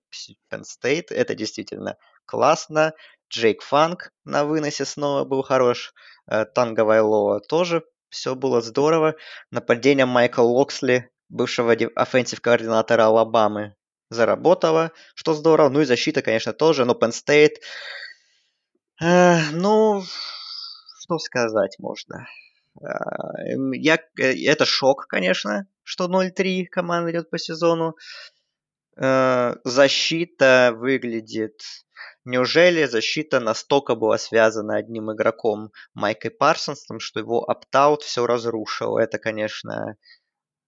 [0.50, 2.94] Penn State, это действительно классно.
[3.28, 5.94] Джейк Фанк на выносе снова был хорош.
[6.26, 9.14] Э, Тагавайлоа тоже все было здорово.
[9.52, 13.74] Нападение Майкла Локсли, бывшего offensive координатора Алабамы,
[14.10, 15.68] заработало, что здорово.
[15.68, 17.56] Ну и защита, конечно, тоже, но Penn State...
[19.02, 20.02] э, ну,
[21.00, 22.26] что сказать можно.
[22.82, 27.96] А, эм, Я, э, это шок, конечно, что 0-3 команда идет по сезону.
[28.96, 31.62] Э, Защита выглядит...
[32.24, 38.98] Неужели защита настолько была связана одним игроком Майкой Парсонсом, что его оптаут все разрушил?
[38.98, 39.96] Это, конечно,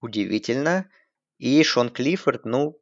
[0.03, 0.91] удивительно.
[1.39, 2.79] И Шон Клиффорд, ну,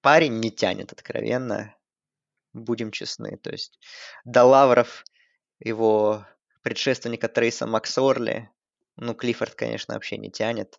[0.00, 1.74] парень не тянет откровенно.
[2.52, 3.36] Будем честны.
[3.38, 3.80] То есть
[4.24, 5.04] до лавров
[5.58, 6.24] его
[6.62, 8.48] предшественника Трейса Максорли,
[8.96, 10.78] ну, Клиффорд, конечно, вообще не тянет.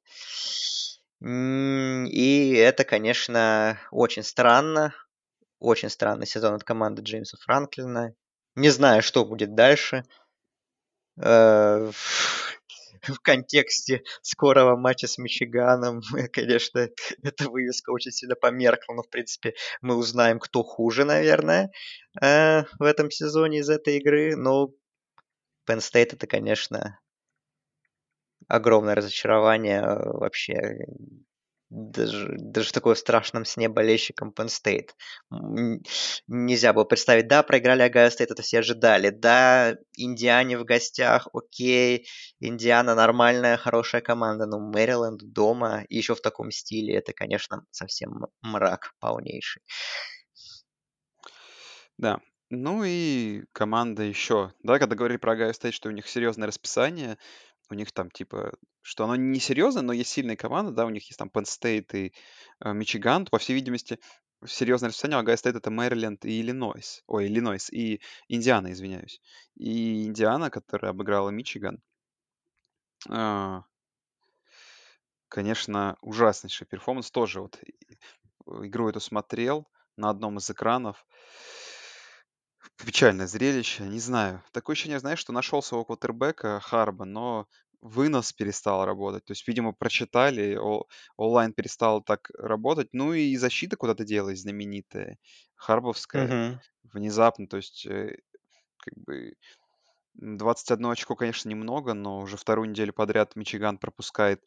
[1.22, 4.94] И это, конечно, очень странно.
[5.60, 8.14] Очень странный сезон от команды Джеймса Франклина.
[8.56, 10.06] Не знаю, что будет дальше.
[13.08, 16.02] Э, В контексте скорого матча с Мичиганом,
[16.34, 16.90] конечно,
[17.24, 21.72] эта вывеска очень сильно померкла, но, в принципе, мы узнаем, кто хуже, наверное,
[22.22, 24.36] э, в этом сезоне из этой игры.
[24.36, 24.70] Но
[25.68, 27.00] Penn State это, конечно,
[28.48, 30.86] огромное разочарование э, вообще.
[31.70, 34.90] Даже, даже в такой страшном сне болельщикам Penn State.
[36.28, 39.10] Нельзя было представить, да, проиграли Огайо Стейт, это все ожидали.
[39.10, 42.08] Да, Индиане в гостях, окей,
[42.40, 48.28] Индиана нормальная, хорошая команда, но Мэриленд дома, и еще в таком стиле, это, конечно, совсем
[48.42, 49.64] мрак полнейший.
[51.98, 52.20] Да.
[52.52, 54.54] Ну и команда еще.
[54.62, 57.18] Да, когда говорили про Огайо Стейт, что у них серьезное расписание,
[57.70, 61.06] у них там типа, что оно не серьезно, но есть сильная команда, да, у них
[61.08, 62.14] есть там Penn State и
[62.60, 63.26] э, Мичиган.
[63.26, 64.00] По всей видимости,
[64.46, 67.04] серьезное расписание у Огайо Стейт это Мэриленд и Иллинойс.
[67.08, 69.22] Ой, Иллинойс и Индиана, извиняюсь.
[69.56, 71.82] И Индиана, которая обыграла Мичиган,
[73.10, 73.64] а,
[75.28, 77.12] конечно, ужаснейший перформанс.
[77.12, 77.98] Тоже вот и-
[78.68, 81.06] игру эту смотрел на одном из экранов.
[82.78, 84.44] Печальное зрелище, не знаю.
[84.52, 87.48] Такое ощущение, знаешь, что нашел своего квотербека Харба, но
[87.82, 89.24] вынос перестал работать.
[89.26, 90.86] То есть, видимо, прочитали, о-
[91.18, 92.90] онлайн перестал так работать.
[92.92, 95.20] Ну и защита куда-то делась знаменитая,
[95.56, 96.60] харбовская, Мгм.
[96.84, 97.48] внезапно.
[97.48, 98.18] То есть, э,
[98.80, 99.36] как бы
[100.22, 104.44] м, 21 очко, конечно, немного, но уже вторую неделю подряд Мичиган пропускает,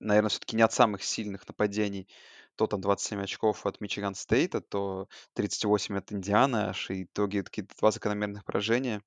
[0.00, 2.08] наверное, все-таки не от самых сильных нападений.
[2.56, 7.66] То там 27 очков от Мичиган Стейта, то 38 от Индианы аж, и итоге такие
[7.78, 9.02] два закономерных поражения.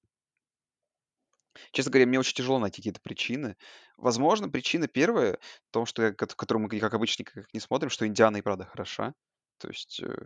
[1.72, 3.56] Честно говоря, мне очень тяжело найти какие-то причины.
[3.98, 5.40] Возможно, причина первая
[5.70, 9.14] в том, что, которую мы, как обычно, никак не смотрим, что Индиана и правда хороша.
[9.58, 10.26] То есть э,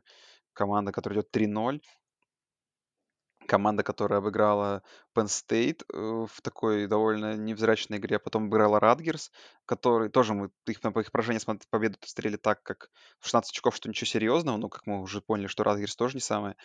[0.53, 1.81] команда, которая идет 3-0,
[3.47, 4.83] команда, которая обыграла
[5.15, 9.31] Penn State э, в такой довольно невзрачной игре, потом обыграла Радгерс,
[9.65, 12.89] который тоже мы их, на их поражение смотри, победу смотрели так, как
[13.19, 16.21] в 16 очков, что ничего серьезного, но как мы уже поняли, что Радгерс тоже не
[16.21, 16.55] самая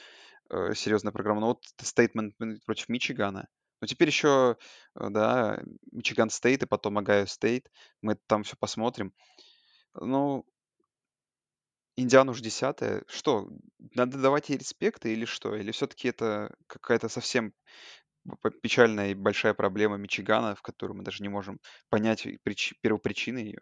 [0.50, 1.40] э, серьезная программа.
[1.40, 3.48] Но вот statement против Мичигана.
[3.80, 4.56] Но теперь еще,
[4.94, 5.62] э, да,
[5.92, 7.70] Мичиган Стейт и потом Огайо Стейт.
[8.02, 9.12] Мы там все посмотрим.
[9.94, 10.46] Ну,
[11.96, 13.02] Индиана уже десятая.
[13.08, 13.48] Что,
[13.94, 15.54] надо давать ей респекта или что?
[15.56, 17.52] Или все-таки это какая-то совсем
[18.62, 23.60] печальная и большая проблема Мичигана, в которую мы даже не можем понять прич- первопричины ее?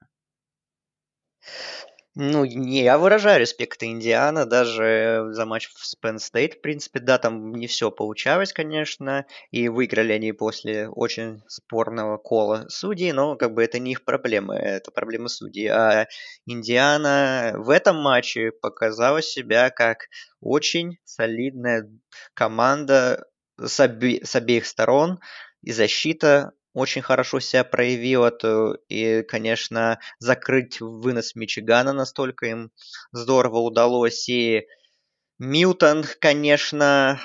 [2.16, 7.18] Ну, не, я выражаю респект Индиана, даже за матч с Penn State, в принципе, да,
[7.18, 13.52] там не все получалось, конечно, и выиграли они после очень спорного кола судей, но как
[13.54, 15.66] бы это не их проблемы, это проблемы судей.
[15.66, 16.06] А
[16.46, 20.06] Индиана в этом матче показала себя как
[20.40, 21.90] очень солидная
[22.32, 23.26] команда
[23.58, 25.18] с, обе- с обеих сторон,
[25.62, 32.70] и защита очень хорошо себя проявила, то, и, конечно, закрыть вынос Мичигана настолько им
[33.12, 34.28] здорово удалось.
[34.28, 34.66] И
[35.38, 37.20] Милтон, конечно,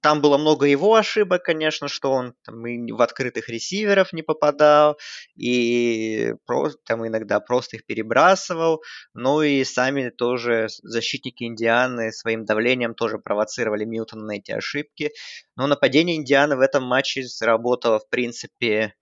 [0.00, 4.98] там было много его ошибок, конечно, что он там, и в открытых ресиверов не попадал,
[5.36, 8.82] и просто, там иногда просто их перебрасывал.
[9.14, 15.10] Ну и сами тоже защитники Индианы своим давлением тоже провоцировали Милтона на эти ошибки.
[15.56, 18.94] Но нападение Индианы в этом матче сработало, в принципе,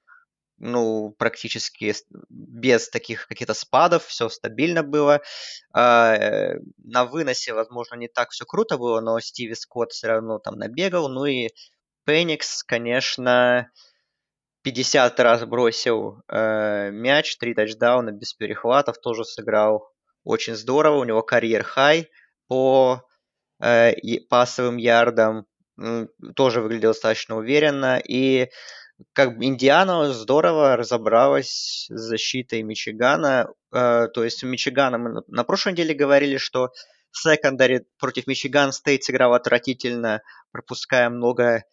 [0.61, 1.95] ну, практически
[2.29, 5.23] без таких каких-то спадов, все стабильно было.
[5.73, 10.39] А, э, на выносе, возможно, не так все круто было, но Стиви Скотт все равно
[10.39, 11.09] там набегал.
[11.09, 11.49] Ну и
[12.05, 13.71] Пеникс, конечно,
[14.63, 19.91] 50 раз бросил э, мяч, 3 тачдауна без перехватов, тоже сыграл
[20.25, 20.99] очень здорово.
[20.99, 22.11] У него карьер-хай
[22.49, 23.03] по
[23.63, 23.95] э,
[24.29, 25.47] пасовым ярдам,
[26.37, 27.99] тоже выглядел достаточно уверенно.
[27.99, 28.51] И
[29.13, 33.49] как бы Индиана здорово разобралась с защитой Мичигана.
[33.73, 36.71] Э, то есть у Мичигана мы на, на прошлой неделе говорили, что
[37.11, 40.23] в секондаре против Мичиган Стейт сыграл отвратительно,
[40.53, 41.65] пропуская много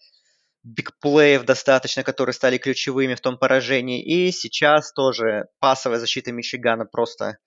[0.63, 4.03] бигплеев достаточно, которые стали ключевыми в том поражении.
[4.03, 7.37] И сейчас тоже пасовая защита Мичигана просто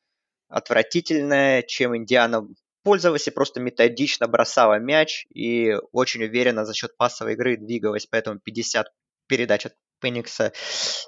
[0.49, 2.47] отвратительная, чем Индиана
[2.83, 8.41] пользовалась и просто методично бросала мяч и очень уверенно за счет пасовой игры двигалась, поэтому
[8.41, 8.87] 50
[9.31, 10.53] передач от Пеникса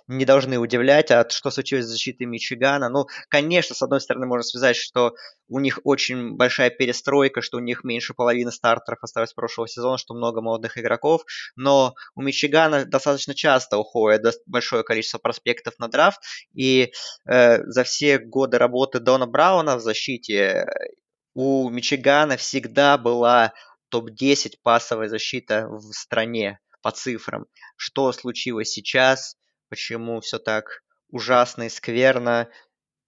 [0.06, 1.10] не должны удивлять.
[1.10, 2.88] А что случилось с защитой Мичигана?
[2.88, 5.14] Ну, конечно, с одной стороны, можно связать, что
[5.48, 10.14] у них очень большая перестройка, что у них меньше половины стартеров осталось прошлого сезона, что
[10.14, 11.22] много молодых игроков,
[11.56, 16.20] но у Мичигана достаточно часто уходит большое количество проспектов на драфт,
[16.54, 16.92] и
[17.26, 20.66] э, за все годы работы Дона Брауна в защите
[21.34, 23.52] у Мичигана всегда была
[23.88, 27.46] топ-10 пасовая защита в стране по цифрам.
[27.76, 29.36] Что случилось сейчас?
[29.68, 32.48] Почему все так ужасно и скверно?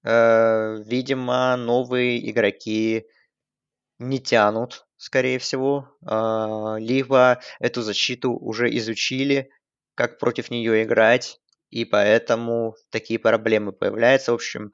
[0.04, 3.06] Э, видимо, новые игроки
[3.98, 5.88] не тянут, скорее всего.
[6.08, 9.50] Э, либо эту защиту уже изучили,
[9.94, 14.32] как против нее играть, и поэтому такие проблемы появляются.
[14.32, 14.72] В общем,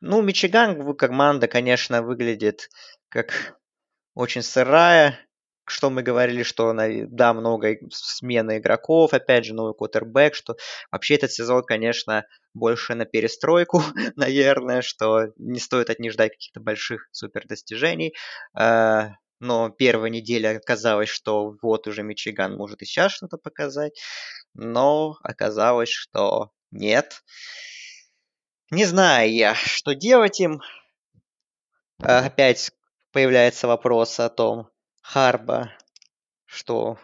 [0.00, 2.70] ну, Мичиган команда, конечно, выглядит
[3.08, 3.58] как
[4.14, 5.18] очень сырая,
[5.70, 10.56] что мы говорили, что да, много смены игроков, опять же, новый квотербек, что
[10.90, 13.82] вообще этот сезон, конечно, больше на перестройку,
[14.16, 18.14] наверное, что не стоит от них ждать каких-то больших супер достижений.
[18.54, 23.98] А, но первая неделя оказалось, что вот уже Мичиган может и сейчас что-то показать,
[24.54, 27.22] но оказалось, что нет.
[28.70, 30.60] Не знаю я, что делать им.
[32.02, 32.72] А, опять
[33.12, 34.68] появляется вопрос о том,
[35.10, 35.72] Харба,
[36.44, 36.98] что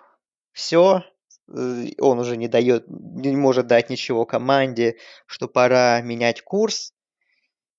[0.53, 1.05] все,
[1.49, 6.93] э, он уже не дает, не может дать ничего команде, что пора менять курс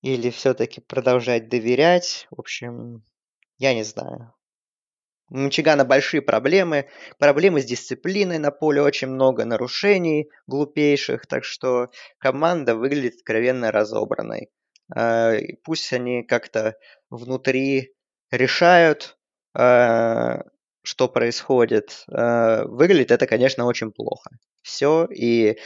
[0.02, 2.26] или все-таки продолжать доверять.
[2.32, 3.04] В общем,
[3.58, 4.34] я не знаю.
[5.30, 6.88] У Мичигана большие проблемы,
[7.20, 14.50] проблемы с дисциплиной на поле, очень много нарушений глупейших, так что команда выглядит откровенно разобранной.
[14.92, 16.76] А, пусть они как-то
[17.10, 17.94] внутри
[18.32, 19.15] решают,
[19.56, 24.30] что происходит, э, выглядит это, конечно, очень плохо.
[24.62, 25.58] Все, и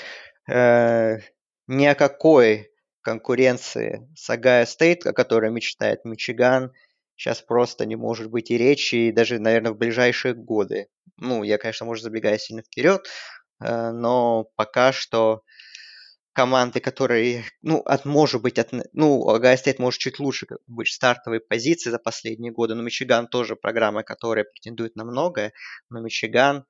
[0.48, 1.18] э,
[1.66, 2.70] ни о какой
[3.02, 6.72] конкуренции с Огайо Стейт, о которой мечтает Мичиган,
[7.16, 10.88] сейчас просто не может быть и речи, и даже, наверное, в ближайшие годы.
[11.18, 13.06] Ну, я, конечно, может, забегаю сильно вперед,
[13.58, 15.42] но пока что
[16.40, 20.92] команды, которые, ну, от, может быть, от, ну, Огайо Стейт может чуть лучше быть в
[20.94, 25.52] стартовой позиции за последние годы, но Мичиган тоже программа, которая претендует на многое,
[25.90, 26.64] но Мичиган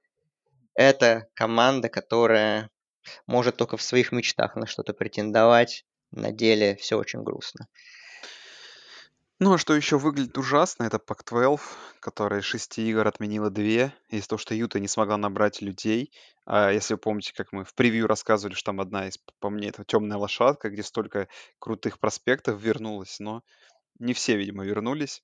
[0.75, 2.69] это команда, которая
[3.29, 5.85] может только в своих мечтах на что-то претендовать.
[6.11, 7.69] На деле все очень грустно.
[9.43, 11.61] Ну, а что еще выглядит ужасно, это Pac-12,
[12.01, 16.13] которая из шести игр отменила две, из-за того, что Юта не смогла набрать людей.
[16.45, 19.69] А если вы помните, как мы в превью рассказывали, что там одна из, по мне,
[19.69, 21.27] это темная лошадка, где столько
[21.59, 23.43] крутых проспектов вернулась, но
[23.99, 25.23] не все, видимо, вернулись.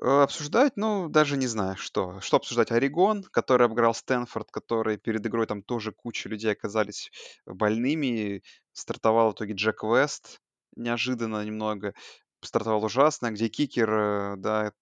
[0.00, 2.20] Э, Обсуждать, ну, даже не знаю, что.
[2.20, 2.70] Что обсуждать?
[2.70, 7.10] Орегон, который обыграл Стэнфорд, который перед игрой там тоже куча людей оказались
[7.46, 8.42] больными.
[8.72, 10.40] Стартовал в итоге Джек Вест
[10.76, 11.94] неожиданно немного
[12.42, 14.72] стартовал ужасно, где кикер, э, да,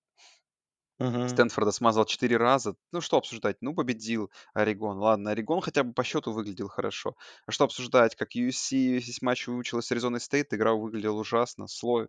[1.00, 1.30] Мгм.
[1.30, 2.76] Стэнфорда смазал 4 раза.
[2.92, 3.56] Ну, что обсуждать?
[3.62, 4.98] Ну, победил Орегон.
[4.98, 7.16] Ладно, Орегон хотя бы по счету выглядел хорошо.
[7.46, 8.14] А что обсуждать?
[8.16, 11.68] Как USC весь матч выучилась с Аризоной Стейт, игра выглядела ужасно.
[11.68, 12.08] Слой...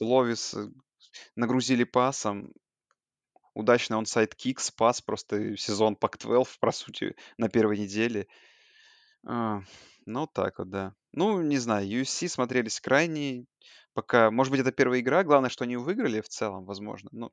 [0.00, 0.68] Ловис э,
[1.34, 2.52] нагрузили пасом.
[3.54, 8.26] Удачный онсайд кик, спас просто сезон Пак-12, по сути, на первой неделе.
[9.26, 9.62] А,
[10.04, 10.94] ну, так вот, да.
[11.12, 13.46] Ну, не знаю, USC смотрелись крайне
[13.94, 17.10] Пока, может быть, это первая игра, главное, что они выиграли в целом, возможно.
[17.12, 17.30] Ну,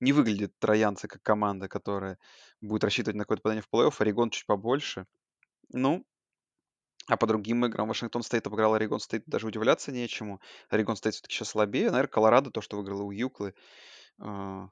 [0.00, 2.18] не выглядят троянцы как команда, которая
[2.60, 3.94] будет рассчитывать на какое-то попадание в плей-офф.
[4.00, 5.06] Орегон чуть побольше.
[5.70, 6.04] Ну,
[7.08, 10.40] а по другим играм Вашингтон Стейт обыграл Орегон Стейт, даже удивляться нечему.
[10.68, 11.90] Орегон Стейт все-таки сейчас слабее.
[11.90, 13.54] Наверное, Колорадо, то, что выиграла у Юклы.
[14.20, 14.68] а,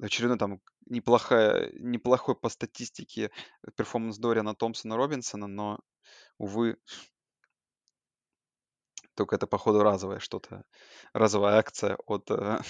[0.00, 3.30] Очередной там неплохая, неплохой по статистике
[3.76, 5.80] перформанс Дориана Томпсона Робинсона, но,
[6.38, 6.78] увы,
[9.16, 10.64] только это, походу, разовое что-то,
[11.12, 12.60] разовая акция от, э,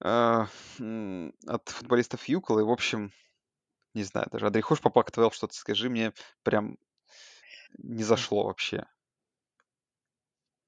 [0.80, 2.64] м, от футболистов Юклы.
[2.64, 3.12] В общем,
[3.94, 4.46] не знаю даже.
[4.46, 5.90] Андрей, хочешь по Пак-12 что-то скажи?
[5.90, 6.12] Мне
[6.44, 6.78] прям
[7.78, 8.84] не зашло вообще.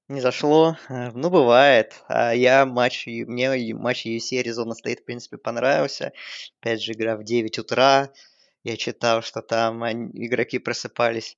[0.09, 0.77] Не зашло.
[0.89, 2.03] Э, Ну, бывает.
[2.07, 6.13] А я матч, мне и матч UFC Аризона Стейт, в принципе, понравился.
[6.61, 8.09] Опять же, игра в 9 утра.
[8.63, 11.37] Я читал, что там игроки просыпались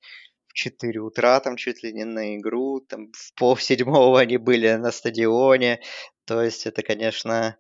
[0.56, 2.80] 4 утра, там чуть ли не на игру.
[2.80, 5.82] Там в пол седьмого они были на стадионе.
[6.26, 7.58] То есть это, конечно,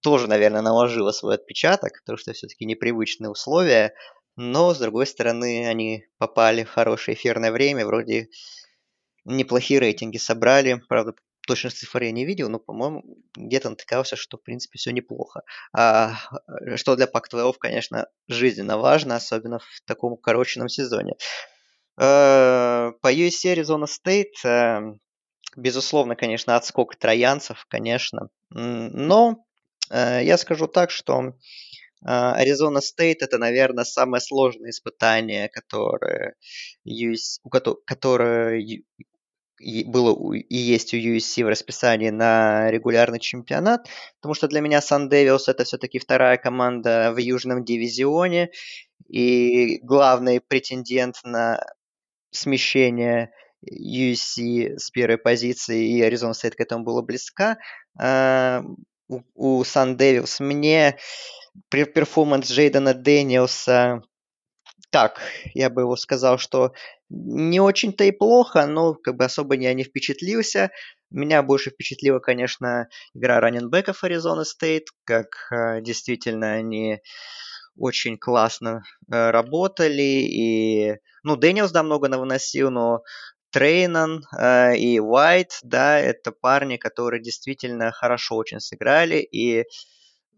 [0.00, 3.94] тоже, наверное, наложило свой отпечаток, потому что все-таки непривычные условия.
[4.36, 7.86] Но, с другой стороны, они попали в хорошее эфирное время.
[7.86, 8.28] Вроде
[9.24, 10.80] неплохие рейтинги собрали.
[10.88, 11.14] Правда,
[11.46, 13.02] точных цифр я не видел, но, по-моему,
[13.36, 15.42] где-то натыкался, что, в принципе, все неплохо.
[15.72, 16.14] А,
[16.66, 21.14] э, что для Пак-12, конечно, жизненно важно, особенно в таком укороченном сезоне.
[21.98, 24.94] Э, По USC Arizona State, э,
[25.56, 28.28] безусловно, конечно, отскок троянцев, конечно.
[28.50, 29.44] Но
[29.90, 31.34] э, я скажу так, что
[32.02, 36.36] Аризона Стейт это, наверное, самое сложное испытание, которое,
[36.84, 38.62] US, у кото- которое
[39.86, 43.88] было и есть у USC в расписании на регулярный чемпионат,
[44.20, 48.50] потому что для меня Сан Девилс это все-таки вторая команда в южном дивизионе
[49.08, 51.60] и главный претендент на
[52.30, 53.32] смещение
[53.64, 57.58] USC с первой позиции, и Аризона Стейт к этому была близка.
[58.00, 58.62] А,
[59.08, 60.98] У, у Сан Девилс мне
[61.70, 64.02] пер- перформанс Джейдена Дэниелса
[64.90, 65.20] так,
[65.54, 66.72] я бы его сказал, что
[67.10, 70.70] не очень-то и плохо, но как бы особо я не впечатлился.
[71.10, 77.00] Меня больше впечатлила, конечно, игра раннинбеков Arizona State, как э, действительно они
[77.78, 80.02] очень классно э, работали.
[80.02, 83.02] И, ну, Дэниелс, да, много навыносил, но
[83.50, 89.64] Трейнан э, и Уайт, да, это парни, которые действительно хорошо очень сыграли и,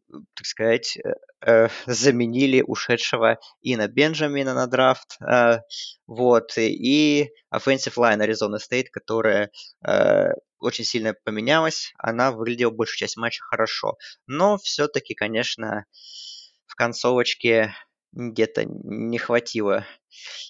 [0.09, 1.15] так сказать, э,
[1.45, 5.17] э, заменили ушедшего Ино Бенджамина на драфт.
[5.21, 5.61] Э,
[6.07, 9.51] вот, и offensive line Arizona State, которая
[9.87, 10.29] э,
[10.61, 13.97] очень сильно поменялась, она выглядела большую часть матча хорошо.
[14.27, 15.85] Но все-таки, конечно,
[16.71, 17.75] в концовочке
[18.13, 19.85] где-то не хватило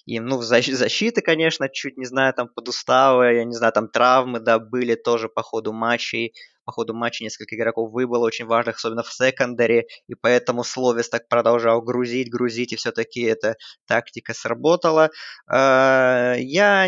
[0.05, 0.25] им.
[0.25, 4.59] Ну, защ- защиты, конечно, чуть, не знаю, там подустала, я не знаю, там травмы, да,
[4.59, 6.33] были тоже по ходу матчей.
[6.65, 11.27] По ходу матча несколько игроков выбыло, очень важных, особенно в секондаре, и поэтому Словес так
[11.27, 13.55] продолжал грузить, грузить, и все-таки эта
[13.87, 15.09] тактика сработала.
[15.47, 16.87] А, Я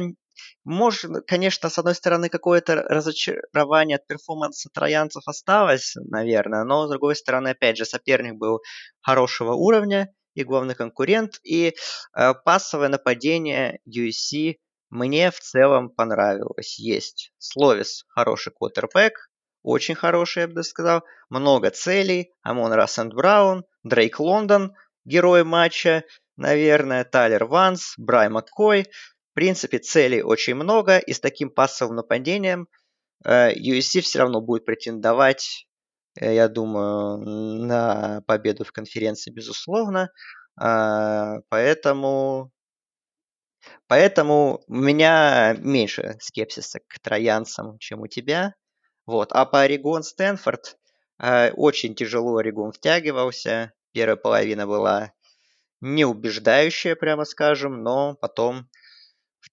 [0.63, 7.15] может, конечно, с одной стороны, какое-то разочарование от перформанса троянцев осталось, наверное, но с другой
[7.15, 8.61] стороны, опять же, соперник был
[9.01, 11.75] хорошего уровня и главный конкурент, и
[12.15, 14.55] э, пассовое нападение USC
[14.89, 16.79] мне в целом понравилось.
[16.79, 19.29] Есть Словис хороший квотербек,
[19.63, 24.73] очень хороший, я бы сказал, много целей, Амон Рассенд Браун, Дрейк Лондон,
[25.05, 26.03] герой матча,
[26.35, 28.87] наверное, Тайлер Ванс, Брай Маккой,
[29.33, 32.67] в принципе, целей очень много, и с таким пассовым нападением
[33.25, 35.67] э, USC все равно будет претендовать,
[36.19, 40.11] э, я думаю, на победу в конференции, безусловно.
[40.55, 42.51] А, Поэтому,
[43.87, 48.53] поэтому у меня меньше скепсиса к троянцам, чем у тебя.
[49.07, 49.31] Вот.
[49.31, 50.77] А по Орегон Стэнфорд
[51.17, 53.73] э, очень тяжело Орегон втягивался.
[53.93, 55.11] Первая половина была
[55.81, 58.69] неубеждающая, прямо скажем, но потом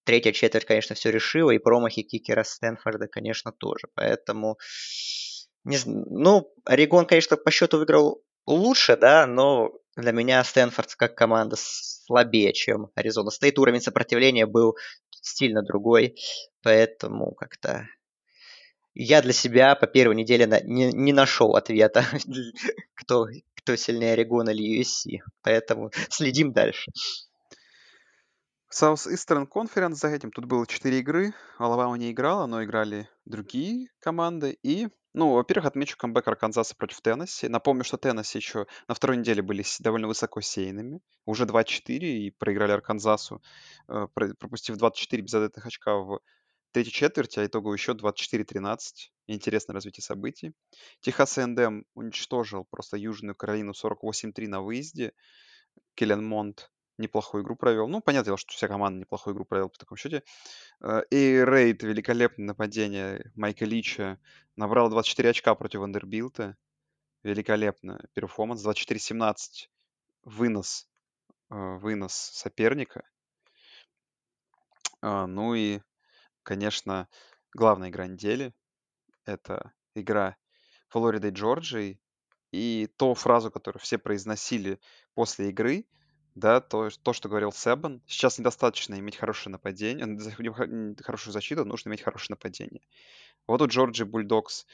[0.05, 3.89] третья четверть, конечно, все решила, и промахи кикера Стэнфорда, конечно, тоже.
[3.95, 4.59] Поэтому,
[5.65, 11.57] не, ну, Орегон, конечно, по счету выиграл лучше, да, но для меня Стэнфорд как команда
[11.59, 13.59] слабее, чем Аризона Стейт.
[13.59, 14.77] Уровень сопротивления был
[15.11, 16.17] сильно другой,
[16.63, 17.87] поэтому как-то
[18.95, 22.05] я для себя по первой неделе на- не, не нашел ответа,
[22.95, 25.21] кто, кто сильнее Орегон или USC.
[25.43, 26.91] Поэтому следим дальше.
[28.73, 30.31] South Eastern Conference за этим.
[30.31, 31.35] Тут было 4 игры.
[31.59, 34.57] Алабама не играла, но играли другие команды.
[34.63, 37.49] И, ну, во-первых, отмечу камбэк Арканзаса против Теннесси.
[37.49, 41.01] Напомню, что Теннесси еще на второй неделе были довольно высоко сейными.
[41.27, 43.43] Уже 2-4 и проиграли Арканзасу,
[43.89, 46.21] э, про- пропустив 24 безответных очка в
[46.71, 49.13] третьей четверти, а итогово еще 24-13.
[49.27, 50.53] интересное развитие событий.
[51.01, 55.13] Техас A&M уничтожил просто Южную Каролину 48-3 на выезде.
[55.95, 56.71] Келлен Монт
[57.01, 57.89] неплохую игру провел.
[57.89, 60.23] Ну, понятное дело, что вся команда неплохую игру провела в таком счете.
[60.81, 64.19] Э, и Рейд, великолепное нападение Майка Лича,
[64.57, 66.57] набрал 24 очка против Вандербилта.
[67.23, 68.65] Великолепно перформанс.
[68.65, 69.69] 24-17
[70.25, 70.89] вынос,
[71.51, 73.03] э, вынос соперника.
[75.03, 75.81] А, ну и,
[76.43, 77.09] конечно,
[77.55, 78.55] главная игра недели—
[79.25, 80.37] это игра
[80.89, 82.01] Флориды и Джорджии.
[82.53, 84.81] И ту фразу, которую все произносили
[85.15, 85.87] после игры,
[86.35, 90.19] да, то, то что говорил Себан, сейчас недостаточно иметь хорошее нападение,
[91.03, 92.83] хорошую защиту, нужно иметь хорошее нападение.
[93.47, 94.67] Вот у Джорджи Бульдокс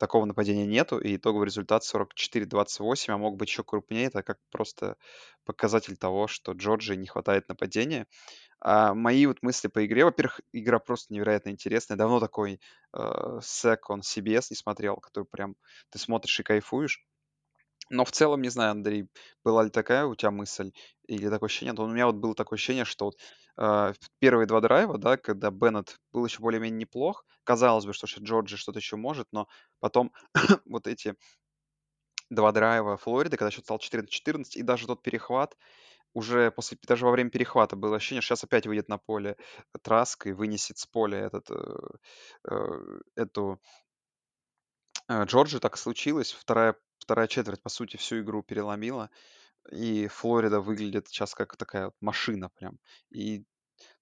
[0.00, 4.06] такого нападения нету, и итоговый результат 44-28, а мог быть еще крупнее.
[4.06, 4.96] Это как просто
[5.44, 8.06] показатель того, что Джорджии не хватает нападения.
[8.60, 11.98] А мои вот мысли по игре, во-первых, игра просто невероятно интересная.
[11.98, 12.60] Давно такой
[12.94, 15.54] э, сек он CBS не смотрел, который прям
[15.90, 17.04] ты смотришь и кайфуешь.
[17.90, 19.08] Но в целом, не знаю, Андрей,
[19.44, 20.72] была ли такая у тебя мысль
[21.08, 21.74] или такое ощущение?
[21.74, 23.16] Но у меня вот было такое ощущение, что вот,
[23.58, 28.56] э, первые два драйва, да, когда Беннет был еще более-менее неплох, казалось бы, что Джорджи
[28.56, 29.48] что-то еще может, но
[29.80, 30.12] потом
[30.66, 31.16] вот эти
[32.30, 35.56] два драйва Флориды, когда счет стал 14-14, и даже тот перехват,
[36.14, 39.36] уже после, даже во время перехвата было ощущение, что сейчас опять выйдет на поле
[39.82, 41.54] Траск и вынесет с поля этот, э,
[42.48, 43.60] э, эту
[45.08, 46.32] э, Джорджи так случилось.
[46.32, 49.10] Вторая вторая четверть, по сути, всю игру переломила.
[49.72, 52.78] И Флорида выглядит сейчас как такая вот машина прям.
[53.10, 53.44] И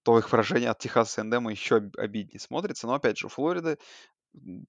[0.03, 2.87] то их поражение от Техаса Эндема еще обиднее смотрится.
[2.87, 3.77] Но опять же, у Флориды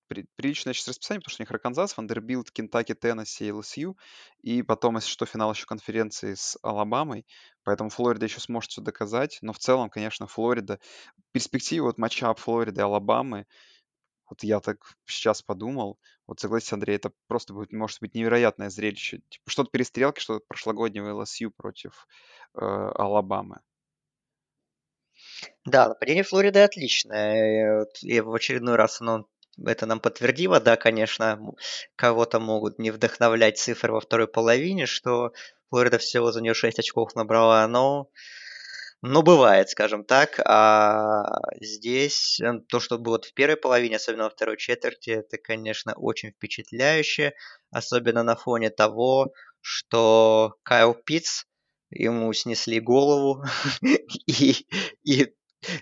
[0.09, 3.97] при, приличное сейчас расписание, потому что у них Арканзас, Вандербилт, Кентаки, Теннесси и ЛСЮ.
[4.43, 7.27] И потом, если что, финал еще конференции с Алабамой.
[7.63, 9.39] Поэтому Флорида еще сможет все доказать.
[9.43, 10.81] Но в целом, конечно, Флорида...
[11.33, 13.47] Перспектива вот матча Флориды и Алабамы
[14.31, 19.21] вот я так сейчас подумал, вот согласись, Андрей, это просто будет, может быть невероятное зрелище.
[19.29, 22.07] Типа что-то перестрелки, что-то прошлогоднего ЛСЮ против
[22.55, 23.61] э, Алабамы.
[25.65, 27.87] Да, нападение Флориды отличное.
[28.03, 29.27] И в очередной раз оно
[29.67, 30.61] это нам подтвердило.
[30.61, 31.39] Да, конечно,
[31.97, 35.33] кого-то могут не вдохновлять цифры во второй половине, что
[35.71, 38.09] Флорида всего за нее 6 очков набрала, но
[39.03, 40.41] ну, бывает, скажем так.
[40.45, 41.25] А
[41.61, 46.33] здесь э, то, что было в первой половине, особенно во второй четверти, это, конечно, очень
[46.33, 47.33] впечатляюще.
[47.71, 49.33] Особенно на фоне того,
[49.63, 51.45] что Кайл Питц,
[51.89, 53.43] ему снесли голову,
[54.27, 54.67] и,
[55.03, 55.35] и,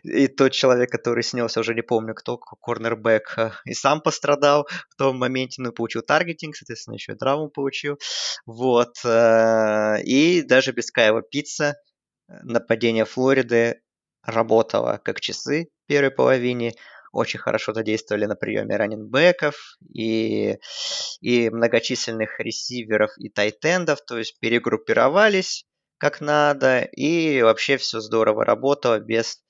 [0.05, 4.95] и тот человек, который снесся, уже не помню кто, корнербэк, э, и сам пострадал в
[4.97, 7.99] том моменте, ну, получил таргетинг, соответственно, еще и травму получил.
[8.47, 8.95] Вот.
[9.05, 11.75] Э, и даже без Кайла Питца
[12.29, 13.81] нападение Флориды
[14.23, 16.75] работало как часы в первой половине.
[17.13, 20.59] Очень хорошо задействовали на приеме раненбеков и,
[21.21, 25.65] и многочисленных ресиверов и тайтендов, то есть перегруппировались
[25.99, 29.43] как надо, и вообще все здорово работало без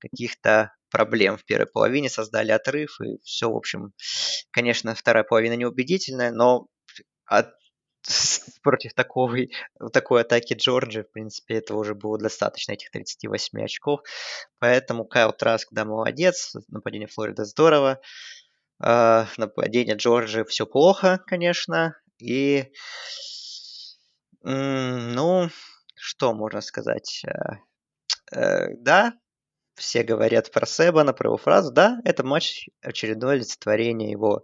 [0.00, 3.92] каких-то проблем в первой половине, создали отрыв, и все, в общем,
[4.50, 6.66] конечно, вторая половина неубедительная, но
[7.26, 7.54] от
[8.62, 9.52] против такой,
[9.92, 14.00] такой атаки Джорджи, в принципе, этого уже было достаточно, этих 38 очков.
[14.58, 16.54] Поэтому Кайл Траск, да, молодец.
[16.68, 18.00] Нападение Флориды здорово.
[18.80, 21.96] Uh, нападение Джорджи все плохо, конечно.
[22.20, 22.70] И,
[24.42, 25.48] ну,
[25.96, 27.24] что можно сказать?
[27.26, 27.56] Uh,
[28.32, 29.14] uh, да,
[29.78, 31.72] все говорят про Себана, про его фразу.
[31.72, 34.42] Да, это матч очередное олицетворение его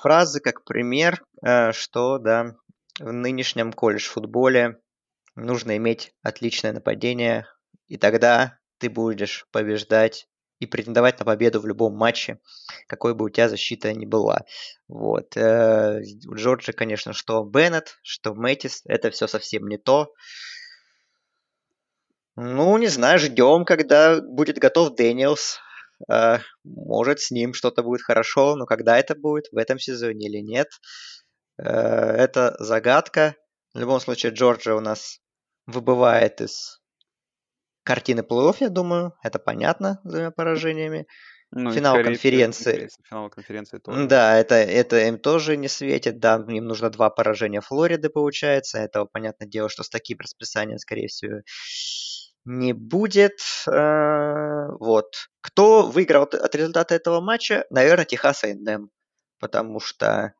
[0.00, 2.56] фразы как пример, э, что да,
[2.98, 4.80] в нынешнем колледж-футболе
[5.34, 7.46] нужно иметь отличное нападение,
[7.86, 10.28] и тогда ты будешь побеждать
[10.58, 12.40] и претендовать на победу в любом матче,
[12.88, 14.44] какой бы у тебя защита ни была.
[14.88, 15.36] Вот.
[15.36, 20.12] Э, у Джорджа, конечно, что Беннет, что Мэтис, это все совсем не то.
[22.34, 25.58] Ну, не знаю, ждем, когда будет готов Дэниелс.
[26.10, 30.38] Э, может, с ним что-то будет хорошо, но когда это будет, в этом сезоне или
[30.38, 30.68] нет,
[31.58, 33.34] э, это загадка.
[33.74, 35.20] В любом случае, Джорджия у нас
[35.66, 36.80] выбывает из
[37.82, 39.14] картины плей-офф, я думаю.
[39.22, 41.06] Это понятно с двумя поражениями.
[41.50, 42.90] Ну, финал конференции.
[43.08, 44.06] Финал конференции тоже.
[44.06, 46.18] Да, это, это им тоже не светит.
[46.18, 48.78] Да, им нужно два поражения Флориды, получается.
[48.78, 51.40] Это понятное дело, что с таким расписанием, скорее всего,
[52.44, 53.38] не будет.
[53.70, 55.28] Э, вот.
[55.40, 57.64] Кто выиграл от результата этого матча?
[57.70, 58.90] Наверное, Техас A&M.
[59.38, 60.34] Потому что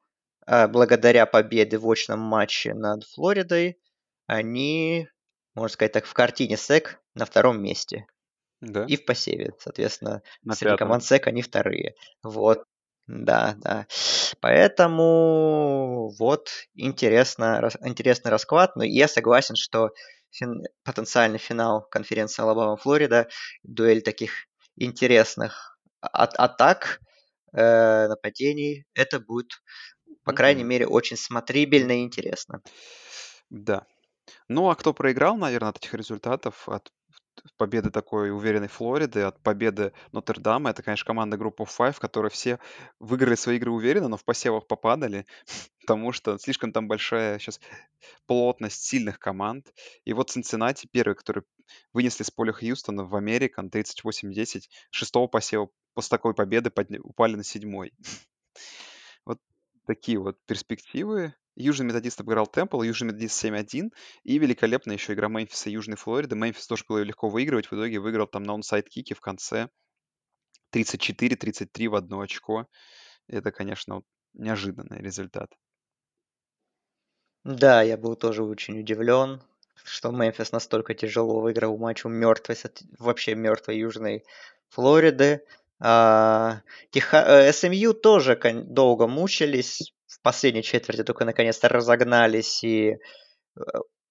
[0.47, 3.79] э, благодаря победе в очном матче над Флоридой,
[4.27, 5.09] они,
[5.55, 8.07] можно сказать так, в картине СЭК на втором месте.
[8.61, 8.85] Да?
[8.89, 9.53] и в посеве.
[9.61, 10.79] Соответственно, На среди пятом.
[10.89, 11.95] команд SEC они вторые.
[12.25, 12.65] Вот.
[13.07, 13.87] Да, да.
[14.41, 18.75] Поэтому вот интересно, интересный расклад.
[18.77, 19.91] Но я согласен, что
[20.31, 23.29] фин- потенциальный финал конференции Алабама-Флорида,
[23.63, 27.01] дуэль таких интересных от- атак,
[27.55, 29.63] э, нападений, это будет,
[30.25, 30.69] по крайней Мгм.
[30.69, 32.63] мере, очень смотрибельно и интересно.
[33.51, 33.87] Да.
[34.49, 36.93] Ну, а кто проиграл, наверное, от этих результатов, от
[37.57, 42.59] победы такой уверенной Флориды, от победы Нотр-Дама, это, конечно, команда группы Five, которые все
[42.99, 45.27] выиграли свои игры уверенно, но в посевах попадали,
[45.81, 47.61] потому что слишком там большая сейчас
[48.27, 49.73] плотность сильных команд.
[50.05, 51.45] И вот Цинциннати первый, который
[51.93, 57.45] вынесли с поля Хьюстона в Американ 38-10, шестого посева после такой победы подня- упали на
[57.45, 57.93] седьмой.
[59.89, 61.35] Такие вот перспективы.
[61.57, 63.91] Южный методист обыграл Темпл, Южный методист 7-1.
[64.23, 66.37] И великолепная еще игра Мемфиса и Южной Флориды.
[66.37, 67.71] Мемфис тоже было легко выигрывать.
[67.71, 69.71] В итоге выиграл там на онсайд-кике в конце.
[70.75, 72.67] 34-33 в одно очко.
[73.29, 74.03] Это, конечно,
[74.35, 75.55] неожиданный результат.
[77.45, 79.41] Да, я был тоже очень удивлен,
[79.85, 82.57] что Мемфис настолько тяжело выиграл матч у мертвой,
[82.99, 84.27] вообще мертвой Южной
[84.69, 85.47] Флориды.
[85.81, 86.63] А,
[86.93, 89.93] э, СМЮ тоже долго мучились.
[90.07, 92.97] В последней четверти только наконец-то разогнались и
[93.57, 93.61] э,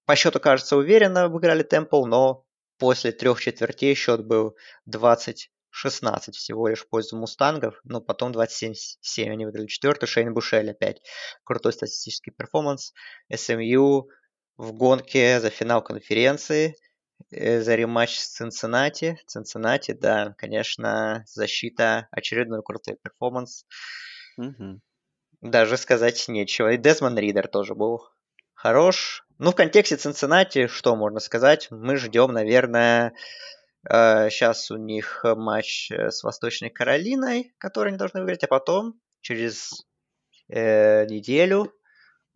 [0.06, 2.46] по счету, кажется, уверенно выиграли Темпл, но
[2.78, 4.56] после трех четвертей счет был
[4.86, 8.74] 20 16 всего лишь в пользу мустангов, но потом 27-7
[9.30, 11.02] они выиграли четвертый, Шейн Бушель опять
[11.44, 12.94] крутой статистический performance,
[13.34, 14.08] СМЮ
[14.58, 16.76] в гонке за финал конференции,
[17.32, 19.20] за рематч с Цинциннати.
[19.26, 23.66] Цинциннати, да, конечно, защита, очередной крутой performance.
[24.38, 24.80] Угу.
[25.42, 26.72] Даже сказать нечего.
[26.72, 28.08] И Дезмонд Риддер тоже был
[28.54, 29.26] хорош.
[29.38, 31.68] Ну, в контексте Цинциннати, что можно сказать?
[31.72, 33.14] Мы ждем, наверное,
[33.90, 39.86] Сейчас у них матч э, с Восточной Каролиной, который они должны выиграть, а потом через
[40.50, 41.72] э, неделю,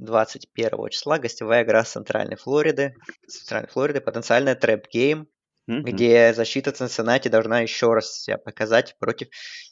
[0.01, 2.95] 21 числа, гостевая игра с Центральной Флориды.
[3.27, 5.27] Центральной Флориды потенциальная trap game,
[5.69, 5.81] mm-hmm.
[5.81, 9.27] где защита Цинциннати должна еще раз себя показать против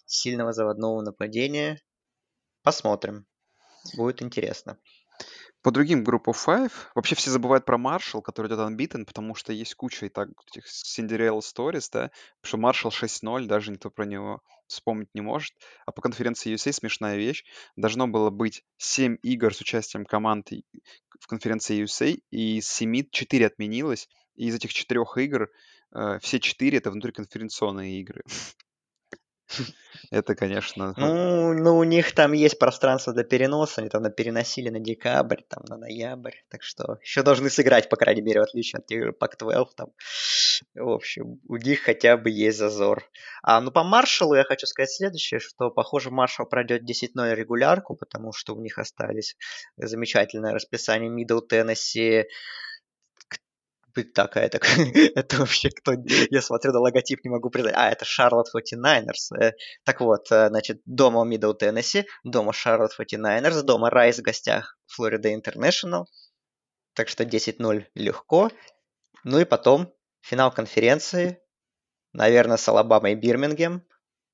[0.06, 1.82] сильного заводного нападения.
[2.64, 3.26] Посмотрим.
[3.98, 4.78] Будет интересно.
[5.62, 9.76] По другим группам Five вообще все забывают про Маршал, который идет unbeaten, потому что есть
[9.76, 15.10] куча и так этих Cinderella Stories, да, что Маршал 6-0, даже никто про него вспомнить
[15.14, 15.54] не может.
[15.86, 17.44] А по конференции USA смешная вещь.
[17.76, 20.50] Должно было быть 7 игр с участием команд
[21.20, 25.50] в конференции USA, и из 7 4 отменилось, и из этих четырех игр
[25.94, 28.24] э, все четыре это внутриконференционные игры.
[30.12, 30.94] Это, конечно...
[30.98, 35.64] Ну, ну, у них там есть пространство для переноса, они там переносили на декабрь, там
[35.68, 39.12] на ноябрь, так что еще должны сыграть, по крайней мере, в отличие от тех же
[39.12, 39.90] Pac-12 там.
[40.76, 43.04] В общем, у них хотя бы есть зазор.
[43.44, 48.34] А, ну, по Маршалу я хочу сказать следующее, что, похоже, Маршал пройдет 10-0 регулярку, потому
[48.34, 49.36] что у них остались
[49.78, 52.26] замечательное расписание Middle Tennessee,
[54.14, 54.66] такая, так,
[55.16, 55.94] это вообще кто?
[56.30, 57.76] Я смотрю на логотип, не могу признать.
[57.76, 59.54] А, это Charlotte 49ers.
[59.84, 66.06] Так вот, значит, дома Middle Tennessee, дома Charlotte 49ers, дома Райс в гостях Florida International.
[66.94, 68.50] Так что 10-0 легко.
[69.24, 71.40] Ну и потом финал конференции,
[72.14, 73.84] наверное, с Алабамой и Бирмингем.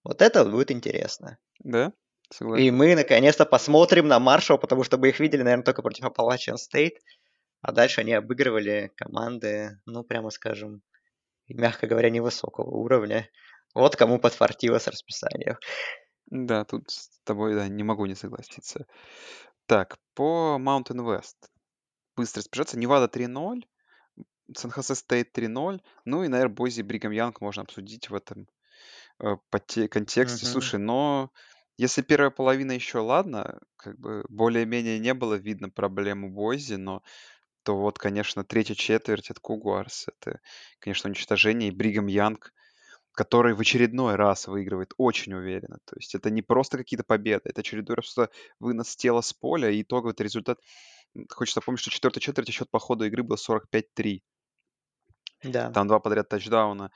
[0.03, 1.37] Вот это будет интересно.
[1.59, 1.93] Да,
[2.31, 2.63] согласен.
[2.63, 6.55] И мы наконец-то посмотрим на Маршал, потому что мы их видели, наверное, только против Appalachian
[6.55, 6.97] State.
[7.61, 10.81] А дальше они обыгрывали команды, ну, прямо скажем,
[11.47, 13.29] мягко говоря, невысокого уровня.
[13.73, 15.57] Вот кому подфартило с расписанием.
[16.27, 18.87] Да, тут с тобой да, не могу не согласиться.
[19.67, 21.49] Так, по Mountain West.
[22.15, 22.79] Быстро спешаться.
[22.79, 23.67] Невада 3-0,
[24.55, 25.81] Сан-Хосе Стейт 3-0.
[26.05, 28.47] Ну и, наверное, Бойзи Бригам Янг можно обсудить в этом
[29.19, 29.35] э,
[29.67, 30.45] те- контексте.
[30.45, 30.53] Мгм.
[30.53, 31.31] Слушай, но
[31.77, 37.03] если первая половина еще ладно, как бы более-менее не было видно проблем у Бойзи, но
[37.65, 40.07] то вот, конечно, третья четверть от Cougars.
[40.07, 40.39] Это,
[40.77, 41.69] конечно, уничтожение.
[41.69, 42.53] И Бригам Янг,
[43.11, 45.79] который в очередной раз выигрывает очень уверенно.
[45.85, 49.69] То есть это не просто какие-то победы, это очередной раз просто вынос тела с поля,
[49.71, 50.59] и итоговый результат...
[51.31, 54.21] Хочется напомнить, что четвертая четверть счет по ходу игры был 45-3.
[55.43, 55.71] Да.
[55.71, 56.91] Там два подряд тачдауна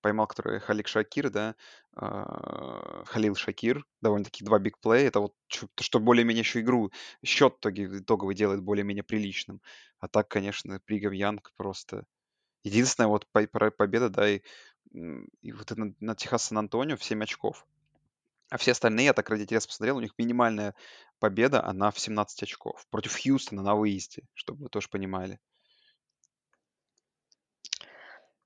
[0.00, 1.54] поймал, который Халик Шакир, да,
[1.96, 5.08] а, Халил Шакир, довольно-таки два бигплея.
[5.08, 6.90] Это вот чё- то, что более-менее еще игру,
[7.24, 9.60] счет итоги- итоговый делает более-менее приличным.
[10.00, 12.04] А так, конечно, Бригам Янг просто
[12.64, 14.42] единственная вот по- по- победа, да, и,
[15.42, 17.66] и вот на, на Техас Сан-Антонио в 7 очков.
[18.50, 20.74] А все остальные, я так ради интереса посмотрел, у них минимальная
[21.20, 22.86] победа, она в 17 очков.
[22.90, 25.40] Против Хьюстона на выезде, чтобы вы тоже понимали.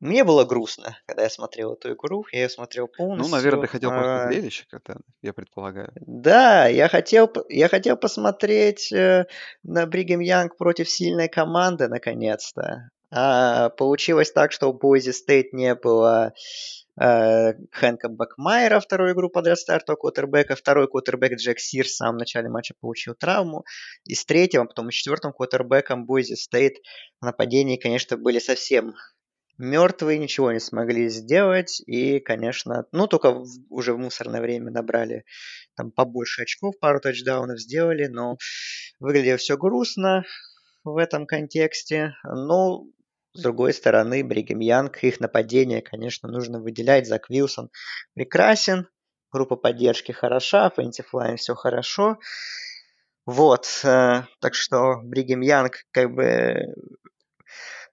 [0.02, 2.26] Мне было грустно, когда я смотрел эту игру.
[2.32, 3.68] Я ее смотрел Ну, наверное, ты полностью.
[3.68, 5.92] хотел А, зрелище как-то, я предполагаю.
[5.94, 9.26] Да, я хотел, я хотел посмотреть э,
[9.62, 12.90] на Бригем Янг против сильной команды, наконец-то.
[13.12, 16.32] А получилось так, что у Бойзи Стейт не было
[17.00, 20.56] э, Хэнка Бакмайера вторую игру подряд стартового квотербека.
[20.56, 23.64] Второй квотербек Джек Сир в самом начале матча получил травму.
[24.04, 26.78] И с третьим, а потом и четвертым квотербеком Бойзи Стейт
[27.20, 28.96] в нападении, конечно, были совсем
[29.58, 31.80] мертвые, ничего не смогли сделать.
[31.86, 35.24] И, конечно, ну, только в- уже в мусорное время набрали
[35.76, 38.36] там побольше очков, пару тачдаунов сделали, но
[39.00, 40.24] выглядело все грустно
[40.84, 42.14] в этом контексте.
[42.24, 42.84] Но,
[43.34, 47.06] с другой стороны, Бригем Янг, их нападение, конечно, нужно выделять.
[47.06, 47.70] Зак Вилсон
[48.14, 48.88] прекрасен,
[49.32, 52.18] группа поддержки хороша, offensive line все хорошо.
[53.26, 56.74] Вот, э, так что Бригем Янг, как бы,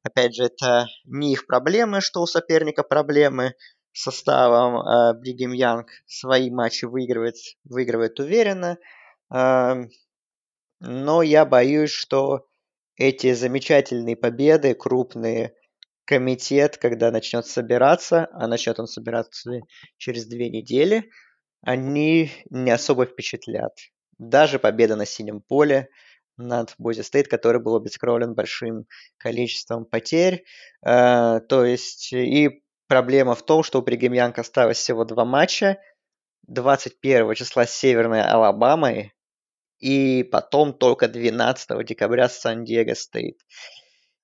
[0.04, 3.54] опять же, это не их проблемы, что у соперника проблемы
[3.93, 4.78] с составом.
[4.78, 8.78] А Бригем Янг свои матчи выигрывает, выигрывает уверенно.
[9.30, 9.89] Ам,
[10.80, 12.47] но я боюсь, что
[12.95, 15.54] эти замечательные победы, крупные,
[16.06, 19.62] комитет, когда начнет собираться, а начнет он собираться
[19.97, 21.10] через две недели,
[21.62, 23.74] они не особо впечатлят.
[24.18, 25.89] Даже победа на синем поле
[26.40, 28.86] над Бойзи Стейт, который был обескровлен большим
[29.18, 30.46] количеством потерь.
[30.86, 35.78] Э, то есть и проблема в том, что у Бригем Янг осталось всего два матча.
[36.48, 39.14] 21 числа с Северной Алабамой
[39.80, 43.38] и потом только 12 декабря с Сан-Диего Стейт.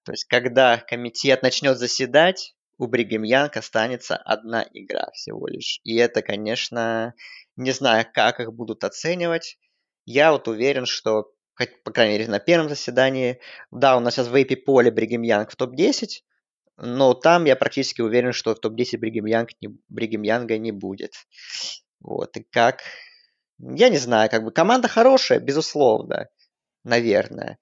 [0.04, 5.80] То есть, когда комитет начнет заседать, у Бригем Янг останется одна игра всего лишь.
[5.84, 7.14] И это, конечно,
[7.56, 9.58] не знаю, как их будут оценивать.
[10.06, 13.40] Я вот уверен, что, хоть, по крайней мере, на первом заседании,
[13.72, 16.22] да, у нас сейчас в AP poll'е Бригем Янг в топ-10,
[16.78, 21.14] но там я практически уверен, что в топ-10 Бригем, Янг не, Бригем Янга не будет.
[22.00, 22.82] Вот, и как...
[23.58, 26.28] Я не знаю, как бы команда хорошая, безусловно,
[26.84, 27.58] наверное.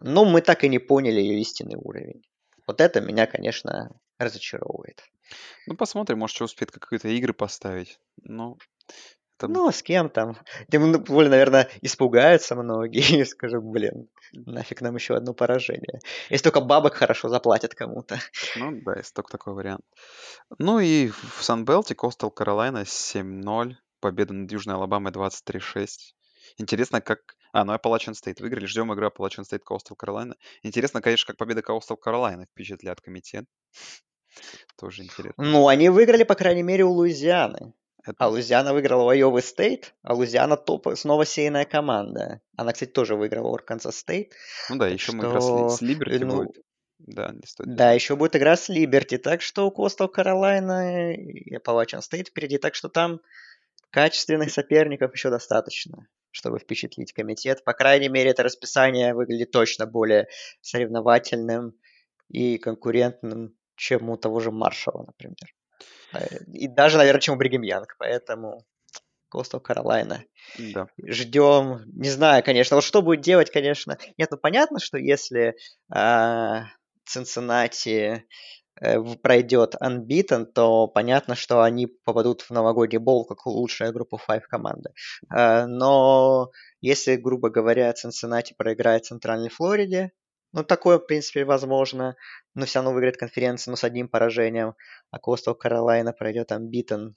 [0.00, 2.22] Но мы так и не поняли ее истинный уровень.
[2.66, 5.04] Вот это меня, конечно, разочаровывает.
[5.66, 8.00] Ну, посмотрим, может, что успеет какие-то игры поставить.
[8.22, 8.58] Ну,
[9.40, 9.48] это...
[9.48, 10.36] Ну, с кем там?
[10.70, 16.00] Тем более, наверное, испугаются многие и скажут, блин, нафиг нам еще одно поражение.
[16.28, 18.20] Если только бабок хорошо заплатят кому-то.
[18.56, 19.84] Ну, да, есть только такой вариант.
[20.58, 23.74] Ну и в Sun Belt'е Coastal Carolina 7-0.
[24.00, 25.88] Победа над Южной Алабамой 23-6.
[26.58, 27.36] Интересно, как...
[27.52, 28.66] А, ну Appalachian State выиграли.
[28.66, 30.34] Ждем игру Appalachian State Coastal Carolina.
[30.62, 33.44] Интересно, конечно, как победа Coastal Carolina впечатлят комитет.
[34.78, 35.42] Тоже интересно.
[35.42, 37.74] Ну, они выиграли, по крайней мере, у Луизианы.
[38.04, 38.14] Это...
[38.18, 42.40] А Луизиана выиграла у Айовы Стейт, а Луизиана топ снова сеяная команда.
[42.56, 44.32] Она, кстати, тоже выиграла Арканзас Стейт.
[44.68, 46.64] Ну да, так еще мы что, как раз с Либерти ну, будет.
[46.98, 47.74] Да, не стоит.
[47.74, 52.58] Да, еще будет игра с Либерти, так что у Coastal Carolina и Appalachian State впереди,
[52.58, 53.20] так что там
[53.90, 57.64] качественных соперников еще достаточно, чтобы впечатлить комитет.
[57.64, 60.28] По крайней мере, это расписание выглядит точно более
[60.60, 61.74] соревновательным
[62.28, 65.54] и конкурентным, чем у того же Маршала, например.
[66.52, 68.64] И даже, наверное, чем у Бригем Янг, поэтому
[69.30, 70.24] Coastal Carolina.
[70.58, 70.88] Да.
[71.06, 71.82] Ждем.
[71.86, 72.76] Не знаю, конечно.
[72.76, 73.96] Вот что будет делать, конечно.
[74.18, 75.54] Нет, ну понятно, что если
[75.94, 76.62] э,
[77.06, 78.24] Цинциннати
[78.80, 84.42] э, пройдет unbeaten, то понятно, что они попадут в новогодний бол как лучшая группа 5
[84.46, 84.90] команда.
[85.30, 86.50] Но
[86.80, 90.12] если, грубо говоря, Цинциннати проиграет Центральной Флориде,
[90.52, 92.16] ну, такое, в принципе, возможно,
[92.54, 94.74] но все равно выиграет конференцию, но с одним поражением,
[95.10, 97.12] а Костел Каролайна пройдет unbeaten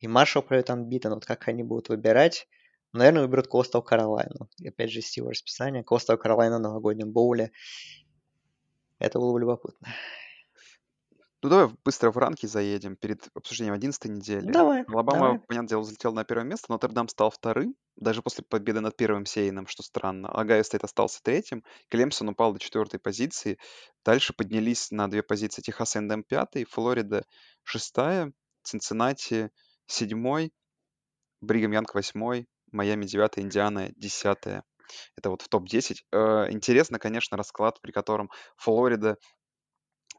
[0.00, 2.46] и Маршал пройдет unbeaten, вот как они будут выбирать.
[2.92, 4.48] Наверное, выберут Coastal Каролайну.
[4.58, 5.82] И опять же, из силы расписания.
[5.82, 7.52] Coastal Carolina на новогоднем боуле.
[8.98, 9.88] Это было бы любопытно.
[11.40, 14.50] Ну, давай быстро в ранкинг заедем перед обсуждением 11 недели.
[14.50, 15.38] Давай, Алабама, давай.
[15.40, 19.68] понятное дело, взлетел на первое место, Нотр-Дам стал вторым, даже после победы над первым сеяным,
[19.68, 20.28] что странно.
[20.28, 23.58] Огайо Стейт остался третьим, Клемсон упал до четвертой позиции.
[24.04, 27.24] Дальше поднялись на две позиции Техас Эндем пятый, Флорида
[27.62, 28.32] шестая,
[28.64, 29.50] Цинциннати
[29.86, 30.52] седьмой,
[31.40, 34.64] Бригам Янг восьмой, Майами девятая, Индиана десятая.
[35.16, 35.96] Это вот в топ-10.
[36.12, 39.18] Э, Интересно, конечно, расклад, при котором Флорида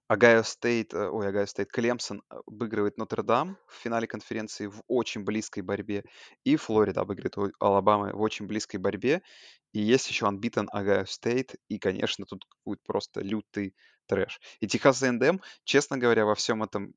[0.10, 5.24] Агайо Стейт, э, ой, Огайо Стейт, Клемсон э, обыгрывает Нотр-Дам в финале конференции в очень
[5.24, 6.04] близкой борьбе,
[6.44, 9.22] и Флорида обыгрывает у Алабамы в очень близкой борьбе,
[9.72, 13.76] и есть еще unbeaten Огайо Стейт, и, конечно, тут будет просто лютый
[14.08, 14.42] трэш.
[14.62, 16.96] И Техас A&M, честно говоря, во всем этом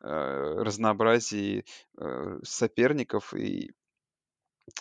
[0.00, 1.66] э, разнообразии
[1.98, 3.72] э, соперников и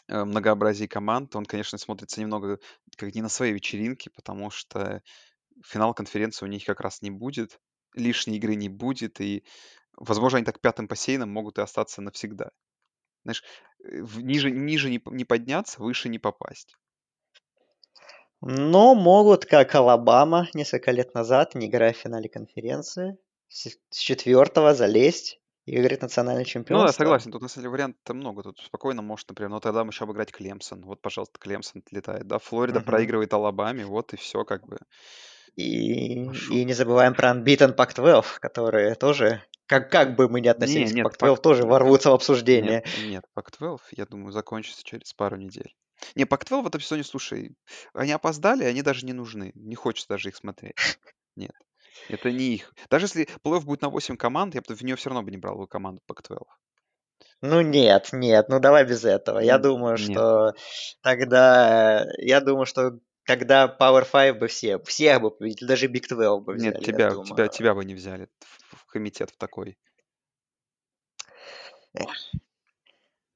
[0.08, 2.60] э, многообразии команд, он, конечно, смотрится немного
[2.96, 5.02] как не на своей вечеринке, потому что
[5.64, 7.60] финал конференции у них как раз не будет.
[7.94, 9.46] лишней игры не будет, и,
[9.98, 12.52] возможно, они так пятым посеянным могут и остаться навсегда.
[13.24, 13.44] Знаешь,
[13.86, 16.76] э, ниже ниже не не подняться, выше не попасть.
[18.42, 25.42] Но могут, как Алабама несколько лет назад, не играя в финале конференции, с четвертого залезть
[25.66, 28.42] и выиграть национальное Ну да, согласен, тут на самом деле вариантов-то много.
[28.44, 30.82] Тут спокойно может, например, Нотр-Дам еще обыграть Клемсон.
[30.84, 32.40] Вот, пожалуйста, Клемсон отлетает, да.
[32.40, 32.82] Флорида Мгм.
[32.82, 34.80] проигрывает Алабаме, вот и все как бы.
[35.56, 40.94] И, и не забываем про Unbeaten Pac-12, которые тоже, как, как бы мы ни относились
[40.94, 42.84] нет, к Pac-12, тоже ворвутся в обсуждение.
[42.98, 45.74] Нет, нет, Pac-12, я думаю, закончится через пару недель.
[46.16, 47.56] Не, Pac-12 в этом сезоне, слушай,
[47.94, 49.52] они опоздали, они даже не нужны.
[49.56, 50.76] Не хочется даже их смотреть.
[51.38, 51.54] Нет,
[52.10, 52.74] это не их.
[52.90, 55.38] Даже если плей-офф будет на 8 команд, я бы в нее все равно бы не
[55.38, 56.40] брал бы команду Pac-12.
[57.42, 59.40] Ну нет, нет, ну давай без этого.
[59.40, 60.12] Я думаю, нет.
[60.12, 60.54] что
[61.02, 66.46] тогда, я думаю, что когда Power 5 бы все, всех бы победили, даже Big 12
[66.46, 69.78] бы взяли, Нет, тебя, тебя, тебя бы не взяли в, в комитет в такой.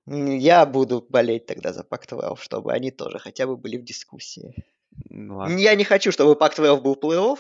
[0.06, 4.66] Я буду болеть тогда за Pac-12, чтобы они тоже хотя бы были в дискуссии.
[5.10, 5.58] Ну ладно.
[5.58, 7.40] Я не хочу, чтобы Pac-12 был плей-офф,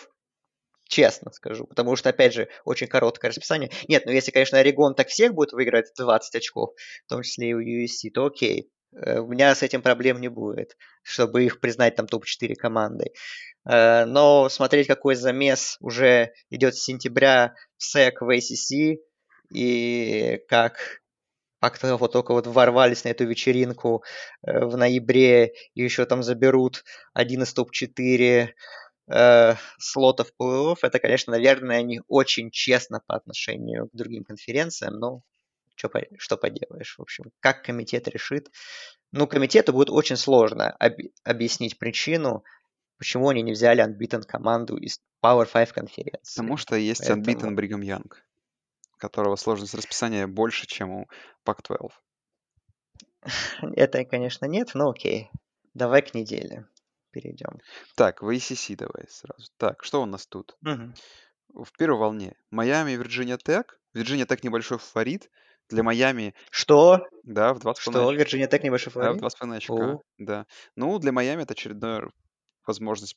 [0.88, 3.72] честно скажу, потому что, опять же, очень короткое расписание.
[3.88, 6.74] Нет, ну если, конечно, Орегон так всех будет выиграть 20 очков,
[7.06, 8.72] в том числе и у USC, то окей.
[8.94, 13.14] Э, У меня с этим проблем не будет, чтобы их признать там топ-4 командой.
[13.70, 18.98] Э, Но смотреть, какой замес уже идет с сентября в SEC, в ACC,
[19.54, 21.02] и как
[21.64, 24.04] Pac-12 вот только вот ворвались на эту вечеринку
[24.46, 26.84] э, в ноябре и еще там заберут
[27.14, 28.50] один из топ-4
[29.12, 35.22] э, слотов плей-офф, это, конечно, наверное, не очень честно по отношению к другим конференциям, но
[35.80, 38.52] что, что поделаешь, в общем, как комитет решит.
[39.12, 42.44] Ну, комитету будет очень сложно об- объяснить причину,
[42.98, 46.36] почему они не взяли unbeaten команду из Power 5 конференции.
[46.42, 48.24] Потому что есть Поэтому- Unbeaten Бригам Янг,
[48.98, 51.08] которого сложность расписания больше, чем у
[51.46, 51.90] Pac-12.
[53.76, 55.30] Это, конечно, нет, но окей.
[55.74, 56.68] Давай к неделе
[57.12, 57.60] перейдем.
[57.96, 59.48] Так, в ACC давай сразу.
[59.58, 60.56] Так, что у нас тут?
[60.62, 60.94] Мгм.
[61.54, 63.80] В первой волне Майами, Вирджиния Тек.
[63.94, 65.30] Вирджиния Тек небольшой фаворит.
[65.70, 67.06] Для Майами, Что?
[67.24, 68.12] да, в 2,5 Что?
[68.12, 69.22] Вирджиния Тек небольшой Да, в фаворит?
[69.22, 70.02] 2,5 очка, О.
[70.18, 70.46] да.
[70.76, 72.10] Ну, для Майами это очередная
[72.66, 73.16] возможность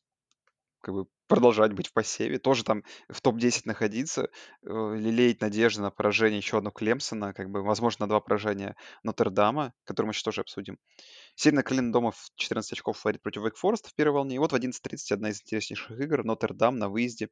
[0.82, 5.90] как бы продолжать быть в посеве, тоже там в топ-10 находиться, э, лелеять надежды на
[5.90, 8.74] поражение еще одного Клемсона, как бы, возможно, на два поражения
[9.05, 10.78] Нотр-Дама, который мы сейчас тоже обсудим.
[11.36, 14.36] Северная Каролина дома в 14 очков фаворит против Вейк Фореста в первой волне.
[14.36, 16.24] И вот в 11.30 одна из интереснейших игр.
[16.24, 17.28] Нотр-Дам на выезде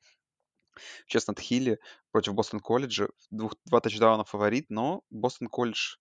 [1.07, 1.79] в Честнат-Хилле
[2.11, 3.09] против Бостон Колледжа.
[3.31, 5.97] Двух, два тачдауна фаворит, но Бостон Колледж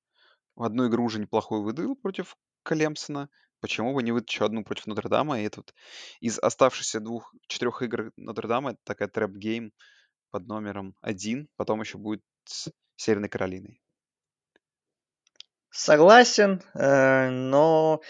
[0.55, 3.30] в одну игру уже неплохую выдавил против Клемсона.
[3.61, 5.41] Почему бы не выдать еще одну против Нотр-Дама?
[5.41, 5.73] И это вот
[6.21, 9.74] из оставшихся двух, четырех игр Нотр-Дама, это такая trap game
[10.32, 11.49] под номером один.
[11.57, 13.82] Потом еще будет с Северной Каролиной.
[15.71, 18.01] Согласен, э, но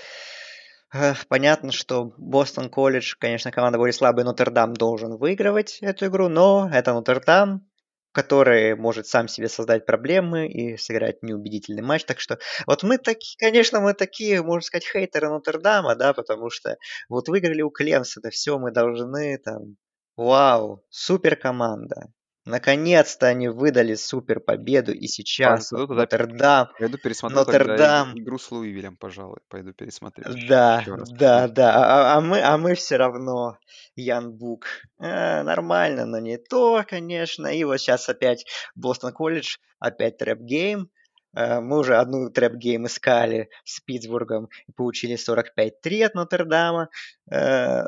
[1.27, 6.93] понятно, что Бостон Колледж, конечно, команда более слабая, Нотр-Дам должен выигрывать эту игру, но это
[6.93, 7.67] Нотр-Дам,
[8.11, 12.05] который может сам себе создать проблемы и сыграть неубедительный матч.
[12.05, 16.77] Так что вот мы такие, конечно, мы такие, можно сказать, хейтеры Нотр-Дама, да, потому что
[17.07, 19.77] вот выиграли у Клемсона, все, мы должны там,
[20.15, 22.11] вау, супер команда.
[22.45, 28.17] Наконец-то они выдали супер победу, и сейчас туда Нотр-Дам Пойду пересмотрю Нотр-Дам.
[28.17, 29.39] игру с Луивилем, пожалуй.
[29.49, 30.25] Пойду пересмотрю.
[30.47, 31.53] Да, раз да, посмотрю.
[31.53, 31.73] да.
[31.75, 33.57] А, а мы, а мы все равно
[33.95, 34.65] Ян Бук.
[34.99, 37.47] Э, нормально, но не то, конечно.
[37.47, 40.89] И вот сейчас опять Бостон Колледж, опять trap game.
[41.35, 46.89] Э, мы уже одну trap game искали с Питтсбургом и получили 45-3 от Нотр-Дама.
[47.31, 47.83] Э,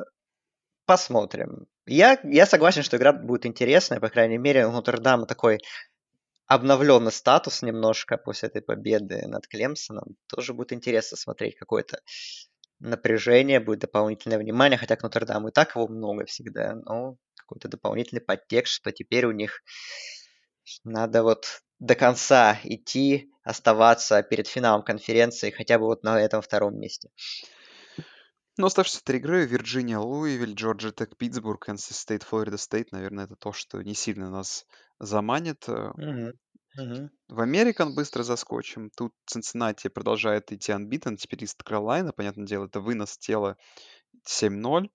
[0.85, 1.67] посмотрим.
[1.85, 5.59] Я, я согласен, что игра будет интересная, по крайней мере, у Нотр-Дама такой
[6.45, 10.15] обновленный статус немножко после этой победы над Клемсоном.
[10.27, 12.01] Тоже будет интересно смотреть какое-то
[12.79, 18.21] напряжение, будет дополнительное внимание, хотя к Нотр-Даму и так его много всегда, но какой-то дополнительный
[18.21, 19.61] подтекст, что теперь у них
[20.83, 26.79] надо вот до конца идти, оставаться перед финалом конференции, хотя бы вот на этом втором
[26.79, 27.09] месте.
[28.61, 29.47] Ну, оставшиеся три игры.
[29.47, 32.91] Вирджиния, Луивиль, Джорджия Тек, Питтсбург, Канзас Стейт, Флорида Стейт.
[32.91, 34.67] Наверное, это то, что не сильно нас
[34.99, 35.67] заманит.
[35.67, 36.33] Мгм.
[36.77, 37.09] Мгм.
[37.27, 38.91] В Американ быстро заскочим.
[38.95, 41.17] Тут Цинциннати продолжает идти unbeaten.
[41.17, 43.57] Теперь Ист Каролайна, понятное дело, это вынос тела
[44.25, 44.91] 7-0.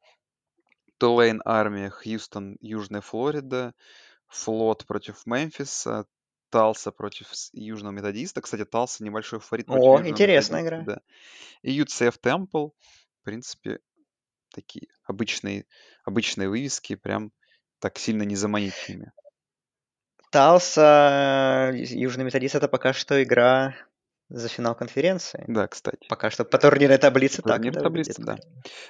[0.98, 3.74] Тулейн Армия, Хьюстон, Южная Флорида.
[4.28, 6.06] Флот против Мемфиса.
[6.50, 8.40] Талса против Южного Методиста.
[8.42, 10.82] Кстати, Талса небольшой фаворит О, интересная игра.
[10.82, 11.00] Да.
[11.62, 12.68] И UCF Темпл.
[13.26, 13.80] В принципе,
[14.54, 15.66] такие обычные,
[16.04, 16.94] обычные вывески.
[16.94, 17.32] Прям
[17.80, 19.10] так сильно не заманить ими.
[20.22, 23.74] остался Южный Методист, это пока что игра
[24.28, 25.44] за финал конференции.
[25.48, 26.06] Да, кстати.
[26.08, 28.36] Пока что по турнирной таблице по так турнирной таблице, да.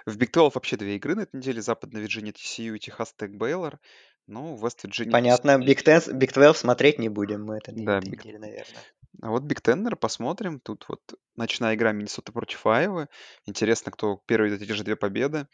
[0.05, 1.63] В Big 12 вообще две игры на этой неделе.
[1.63, 3.81] Западная Вирджиния TCU и Техас Тек Бейлор.
[4.27, 5.13] Ну, Вест Вирджиния...
[5.13, 8.11] Понятно, Big 12 смотреть не будем мы это да, Big...
[8.11, 8.83] неделе, наверное.
[9.23, 10.61] А вот Big Ten посмотрим.
[10.61, 11.01] Тут вот
[11.37, 13.09] ночная игра Миннесота против Айвы.
[13.45, 15.47] Интересно, кто первый эти же две победы.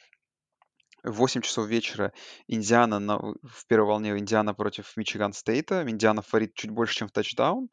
[1.05, 2.13] В 8 часов вечера
[2.47, 5.83] Индиана на, в первой волне Индиана против Мичиган Стейта.
[5.83, 7.71] Индиана фаворит чуть больше, чем в тачдаун.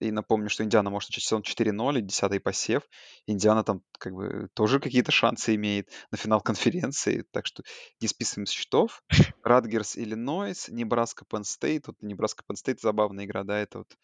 [0.00, 2.82] И напомню, что Индиана может начать сезон 4-0 и 10 посев.
[3.26, 7.62] Индиана там как бы тоже какие-то шансы имеет на финал конференции, так что
[8.00, 9.04] не списываем с счетов.
[9.44, 11.86] Ратгерс, Иллинойс, Небраска, Пенн Стейт.
[11.86, 13.96] Вот Небраска, Пенн Стейт забавная игра, да, это вот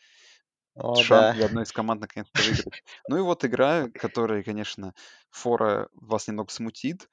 [0.75, 1.33] О, шанс да.
[1.35, 2.85] для одной из команд наконец-то выиграть.
[3.09, 4.95] Ну и вот игра, которая, конечно,
[5.31, 7.09] фора вас немного смутит.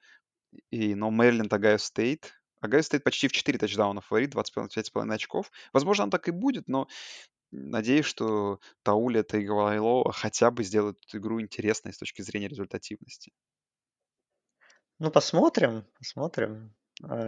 [0.70, 2.32] И, но Мэриленд, Огайо Стейт.
[2.60, 5.50] Огайо Стейт почти в 4 тачдауна фаворит, 25,5 очков.
[5.72, 6.88] Возможно, он так и будет, но
[7.50, 13.32] надеюсь, что Тауля Тайгавайлова хотя бы сделают эту игру интересной с точки зрения результативности.
[14.98, 16.74] Ну, посмотрим, посмотрим,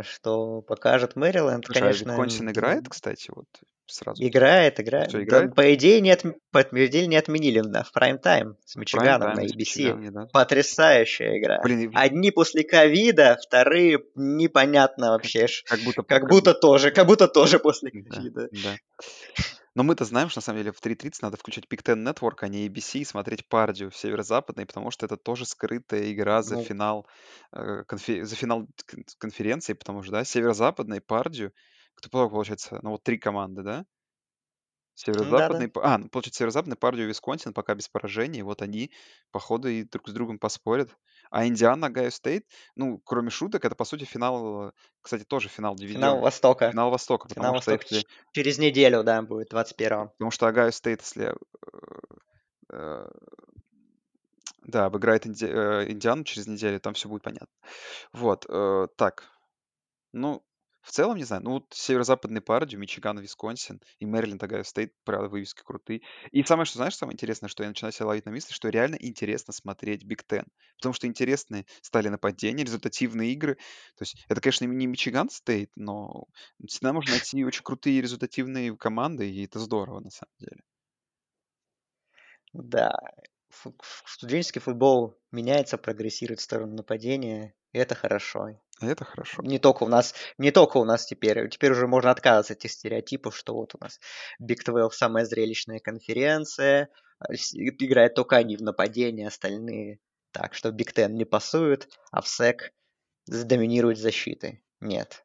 [0.03, 2.11] что покажет Мэриленд, Слушай, а конечно.
[2.11, 3.47] Висконсин играет, кстати, вот
[3.87, 4.23] сразу?
[4.23, 5.13] Играет, играет.
[5.13, 5.55] Да, играет?
[5.55, 10.11] по идее, не, отм- по идее, не отменили да, в прайм-тайм с Мичиганом на ABC.
[10.11, 10.27] Да.
[10.33, 11.61] Потрясающая игра.
[11.63, 15.47] Блин, Одни после ковида, вторые непонятно вообще.
[15.47, 15.63] ж.
[15.67, 16.03] как будто...
[16.03, 18.49] Как будто тоже, как будто тоже после Да, ковида.
[18.53, 18.77] да.
[19.79, 22.49] Но мы-то знаем, что на самом деле в 3.30 надо включать Big Ten Network, а
[22.49, 26.65] не ABC, и смотреть Пердью северо-западной, потому что это тоже скрытая игра за Ну.
[26.67, 27.07] финал,
[27.53, 31.53] э, конфе- за финал кон- конференции, потому что, да, северо-западной, Пердью,
[31.95, 33.85] кто получается, ну вот три команды, да?
[34.99, 35.95] Северо-западный, Да-да.
[35.95, 38.91] А, ну, получается, северо-западный Пердью и Висконсин пока без поражений, вот они,
[39.31, 40.91] походу, и друг с другом поспорят.
[41.31, 42.45] А Индиана, Огайо Стейт,
[42.75, 46.21] ну, кроме шуток, это, по сути, финал, кстати, тоже финал Финал дивизиона.
[46.21, 46.73] Востока.
[46.73, 48.09] Финал Востока, Финал что Востока если...
[48.33, 50.09] через неделю, да, будет 21-го.
[50.09, 51.33] Потому что Огайо Стейт, если...
[51.33, 51.37] э,
[52.73, 53.09] э,
[54.65, 57.55] Да, обыграет Инди- э, Индиану через неделю, там все будет понятно.
[58.13, 58.47] Вот,
[58.97, 59.29] так.
[60.13, 60.43] Ну,
[60.83, 65.29] в целом, не знаю, ну вот северо-западный Пердью, Мичиган, Висконсин и Мэриленд, Огайо Стейт, правда,
[65.29, 66.03] вывески крутые.
[66.33, 68.97] И самое, что, знаешь, самое интересное, что я начинаю себя ловить на мысли, что реально
[69.01, 70.47] интересно смотреть Big Ten.
[70.79, 73.57] Потому что интересные стали нападения, результативные игры.
[73.97, 76.25] То есть это, конечно, не Мичиган Стейт, но
[76.67, 80.63] всегда можно найти очень крутые результативные команды, и это здорово, на самом деле.
[82.55, 82.91] Да.
[84.05, 88.61] Студенческий футбол меняется, прогрессирует в сторону нападения, и это хорошо.
[88.81, 89.43] И это хорошо.
[89.43, 91.49] Не только у нас, не только у нас теперь.
[91.49, 93.99] Теперь уже можно отказываться от этих стереотипов, что вот у нас
[94.41, 99.99] Big 12 самая зрелищная конференция, а играют только они в нападении, остальные
[100.33, 102.73] так, что Big Ten не пасуют, а в сек
[103.27, 104.63] доминирует защиты.
[104.81, 105.25] Нет.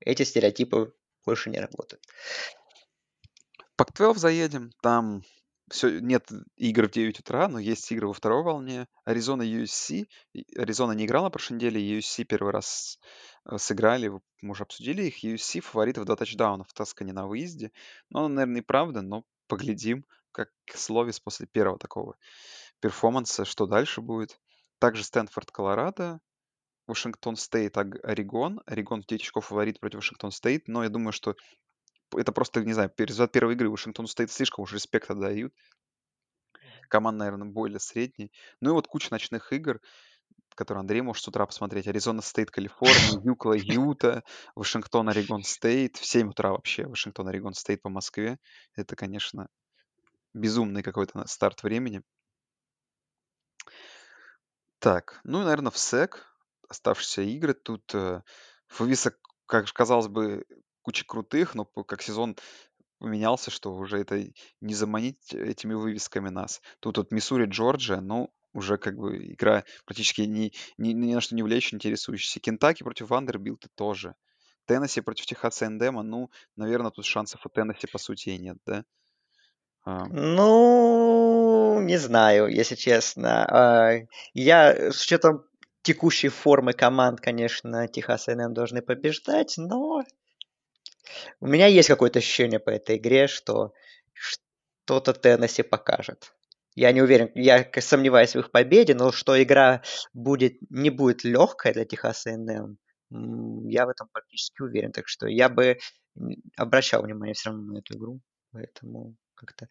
[0.00, 0.94] Эти стереотипы
[1.24, 2.02] больше не работают.
[3.76, 5.22] Пак-12 заедем, там
[5.70, 8.86] все, нет игр в 9 утра, но есть игры во второй волне.
[9.04, 10.06] Аризона USC.
[10.56, 12.98] Аризона не играла на прошлой неделе, USC первый раз
[13.46, 14.10] э, сыграли,
[14.42, 15.24] мы уже обсудили их.
[15.24, 17.72] USC фаворит в два тачдауна в Таскане на выезде.
[18.10, 22.16] Ну, наверное, и правда, но поглядим, как Словис после первого такого
[22.80, 24.38] перформанса, что дальше будет.
[24.78, 26.20] Также Стэнфорд, Колорадо,
[26.86, 28.60] Вашингтон Стейт, Орегон.
[28.66, 31.36] Орегон в 9 очков фаворит против Вашингтон Стейт, но я думаю, что
[32.16, 35.54] это просто, не знаю, результат первой игры Вашингтон Стейт слишком уж респекта дают.
[36.88, 38.30] Команда, наверное, более средней.
[38.60, 39.80] Ну и вот куча ночных игр,
[40.54, 41.86] которые Андрей может с утра посмотреть.
[41.88, 44.22] Аризона Стейт, Калифорния, UCLA, Юта,
[44.54, 45.96] Вашингтон, Орегон Стейт.
[45.96, 48.38] В 7 утра вообще Вашингтон, Орегон Стейт по Москве.
[48.76, 49.48] Это, конечно,
[50.32, 52.02] безумный какой-то старт времени.
[54.78, 56.26] Так, ну и, наверное, в SEC
[56.68, 57.54] оставшиеся игры.
[57.54, 58.22] Тут э,
[58.78, 60.44] вывесок, как же казалось бы,
[60.84, 62.36] куча крутых, но как сезон
[62.98, 66.60] поменялся, что уже это и не заманить этими вывесками нас.
[66.80, 71.34] Тут вот Миссури, Джорджия, ну, уже как бы игра практически ни, ни, ни на что
[71.34, 72.40] не влияющая, интересующаяся.
[72.40, 74.14] Кентаки против Вандербилта тоже.
[74.66, 78.84] Теннесси против Техаса Эндема, ну, наверное, тут шансов у Теннесси по сути и нет, да?
[79.84, 83.44] А, Ну, не знаю, если честно.
[83.44, 83.92] А,
[84.32, 85.44] Я с учетом
[85.82, 90.02] текущей формы команд, конечно, Техас A&M должны побеждать, но
[91.40, 93.72] у меня есть какое-то ощущение по этой игре, что
[94.12, 96.34] что-то Теннесси покажет.
[96.74, 99.82] Я не уверен, я сомневаюсь в их победе, но что игра
[100.12, 102.78] будет, не будет легкой для Техаса A&M,
[103.12, 104.90] м, я в этом практически уверен.
[104.92, 105.78] Так что я бы
[106.56, 108.20] обращал внимание все равно на эту игру.
[108.52, 109.68] Поэтому как-то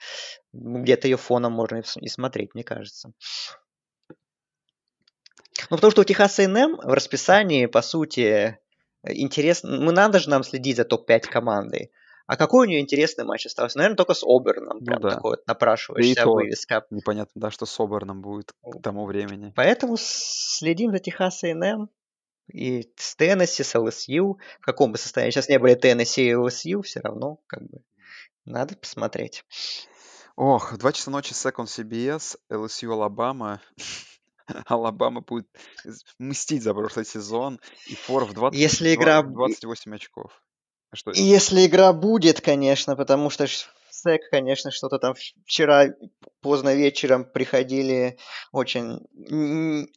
[0.54, 3.14] м, где-то ее фоном можно и смотреть, мне кажется.
[5.70, 8.60] Ну, потому что у Техаса A&M в расписании, по сути,
[9.08, 11.92] интересно, ну, надо же нам следить за топ-5 командой.
[12.26, 13.78] А какой у нее интересный матч остался?
[13.78, 14.78] Наверное, только с Оберном.
[14.80, 15.10] Ну Прям да.
[15.10, 16.86] такой вот Да и напрашивающаяся то вывеска.
[16.90, 19.52] непонятно, да, что с Оберном будет к тому времени.
[19.56, 21.90] Поэтому следим за Техас A&M
[22.48, 24.38] и с Теннесси, с ЛСЮ.
[24.62, 27.82] В каком бы состоянии сейчас не были Теннесси и ЛСЮ, все равно как бы
[28.46, 29.44] надо посмотреть.
[30.36, 33.62] Ох, в 2 часа ночи Second CBS, LSU Алабама.
[34.66, 35.48] Алабама будет
[36.20, 37.60] мстить за прошлый сезон.
[37.88, 39.22] И фор в 20, Если игра...
[39.22, 40.42] в 28 очков.
[40.92, 41.12] А что?
[41.12, 43.48] Если игра будет, конечно, потому что
[43.90, 45.16] СЭК, конечно, что-то там
[45.46, 45.88] вчера
[46.42, 48.18] поздно вечером приходили
[48.52, 49.00] очень,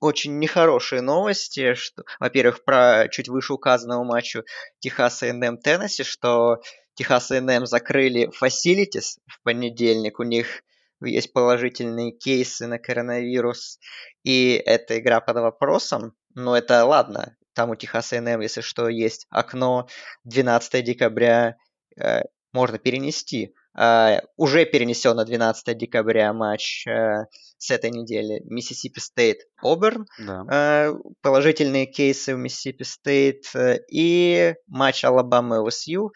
[0.00, 1.74] очень нехорошие новости.
[1.74, 4.44] Что, во-первых, про чуть выше указанного матчу
[4.78, 6.60] Техас A&M Теннесси, что
[6.94, 10.20] Техас A&M закрыли facilities в понедельник.
[10.20, 10.62] У них
[11.02, 13.78] есть положительные кейсы на коронавирус,
[14.22, 16.14] и эта игра под вопросом.
[16.34, 19.88] Но это ладно, там у Техас A&M, если что, есть окно
[20.24, 21.56] 12 декабря
[21.98, 22.20] э,
[22.52, 23.54] можно перенести.
[23.76, 27.24] Э, уже перенесен на 12 декабря матч э,
[27.56, 30.06] с этой недели Миссисипи Стейт Оберн.
[30.18, 30.44] Да.
[30.50, 30.92] Э,
[31.22, 36.12] положительные кейсы у Миссисипи Стейт э, и матч Алабама LSU.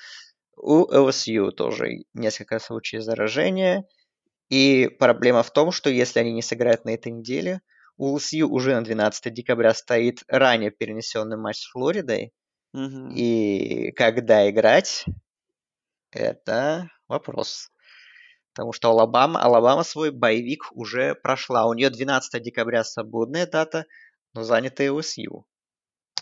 [0.57, 3.87] У LSU тоже несколько случаев заражения.
[4.51, 7.63] И проблема в том, что если они не сыграют на этой неделе,
[7.97, 12.33] у LSU уже на 12 декабря стоит ранее перенесенный матч с Флоридой.
[12.73, 13.15] Мгм.
[13.15, 15.05] И когда играть,
[16.11, 17.71] это вопрос.
[18.53, 21.67] Потому что Алабама, Алабама свой bye week уже прошла.
[21.67, 23.87] У нее 12 декабря свободная дата,
[24.35, 25.47] но занята LSU.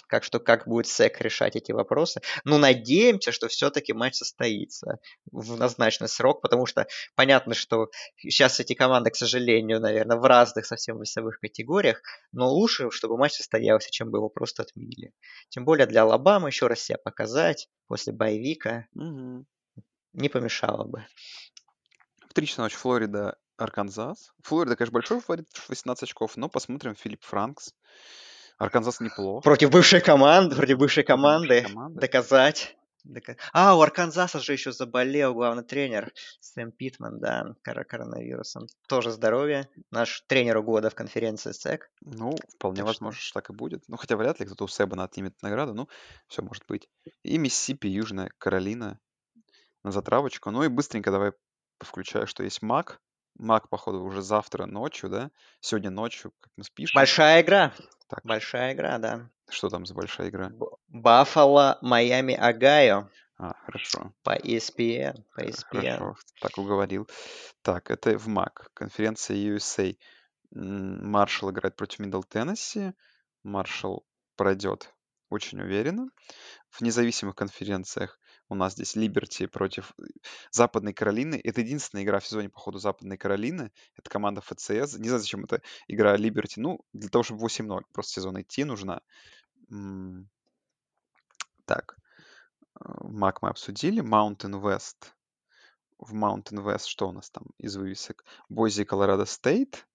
[0.09, 2.23] Как что как будет SEC решать эти вопросы?
[2.45, 4.99] Ну, надеемся, что все-таки матч состоится
[5.31, 10.67] в назначенный срок, потому что понятно, что сейчас эти команды, к сожалению, наверное, в разных
[10.67, 12.01] совсем весовых категориях,
[12.33, 15.13] но лучше, чтобы матч состоялся, чем бы его просто отменили.
[15.51, 19.47] Тем более для Алабамы еще раз себя показать после боевика Мгм.
[20.15, 21.07] не помешало бы.
[22.29, 24.33] В 3 часа ночи Флорида, Арканзас.
[24.43, 27.75] Флорида, конечно, большой фаворит, 18 очков, но посмотрим Филипп Франкс.
[28.59, 29.43] Арканзас неплох.
[29.45, 32.01] Против бывшей команды, против бывшей Против бывшей команды команды.
[32.01, 32.77] доказать.
[33.05, 38.67] дока- А, у Арканзаса же еще заболел главный тренер Сэм Питман, да, кор- коронавирусом.
[38.89, 39.69] Тоже здоровье.
[39.91, 41.89] Наш тренер года в конференции СЭК.
[42.01, 43.85] Ну, вполне Так возможно, что так и будет.
[43.89, 45.89] Ну, хотя вряд ли кто-то у Себана отнимет награду, ну,
[46.27, 46.89] все может быть.
[47.23, 48.99] И Миссисипи, Южная Каролина
[49.85, 50.51] на затравочку.
[50.51, 51.33] Ну и быстренько давай
[51.81, 53.01] включаю, что есть Мак.
[53.39, 55.31] Мак, походу, уже завтра ночью, да?
[55.61, 56.97] Сегодня ночью, как мы спишем.
[56.97, 57.73] большая игра.
[58.09, 59.31] Так, Большая игра, да.
[59.51, 60.51] что там за большая игра?
[60.89, 64.13] Баффало, Майами, Огайо А, хорошо.
[64.23, 65.25] по ESPN.
[65.35, 65.99] По Х- ESPN.
[65.99, 67.09] Хорошо, так уговорил.
[67.63, 68.71] Так, это в MAC.
[68.75, 69.97] Конференция USA.
[70.55, 72.93] М, Маршалл играет против Мидл Теннесси.
[73.43, 74.05] Маршалл
[74.37, 74.93] пройдет
[75.29, 76.09] очень уверенно.
[76.71, 78.19] В независимых конференциях
[78.49, 80.05] у нас здесь Либерти против э,
[80.51, 81.41] Западной Каролины.
[81.45, 83.71] Это единственная игра в сезоне по ходу Западной Каролины.
[83.97, 84.97] Это команда FCS.
[84.99, 86.59] Не знаю, зачем эта игра Либерти.
[86.59, 89.01] Ну, для того, чтобы 8-0 просто сезон идти нужна.
[91.67, 91.97] Так,
[92.81, 94.03] э, MAC мы обсудили.
[94.03, 95.13] Mountain West.
[95.99, 98.25] В Mountain West что у нас там из вывесок?
[98.49, 99.87] Бойзи, Колорадо Стейт.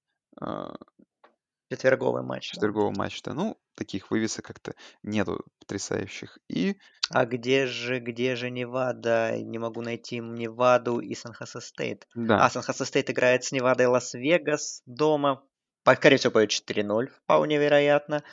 [1.70, 2.56] Четверговый матч, да.
[2.56, 3.34] Четверговый матч, да.
[3.34, 4.74] Ну, таких вывесок как-то
[5.04, 6.38] нету потрясающих.
[6.48, 6.78] И
[7.10, 9.38] А где же, где же Невада?
[9.38, 12.08] Не могу найти Неваду и Сан-Хосе Стейт.
[12.16, 15.44] да, А, Сан-Хосе Стейт играет с Невадой Лас-Вегас дома.
[15.84, 18.24] По- Скорее всего, пойдет 4-0, вполне вероятно.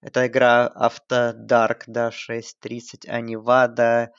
[0.00, 4.12] Это игра Авто Дарк, да, 6.30, а Невада...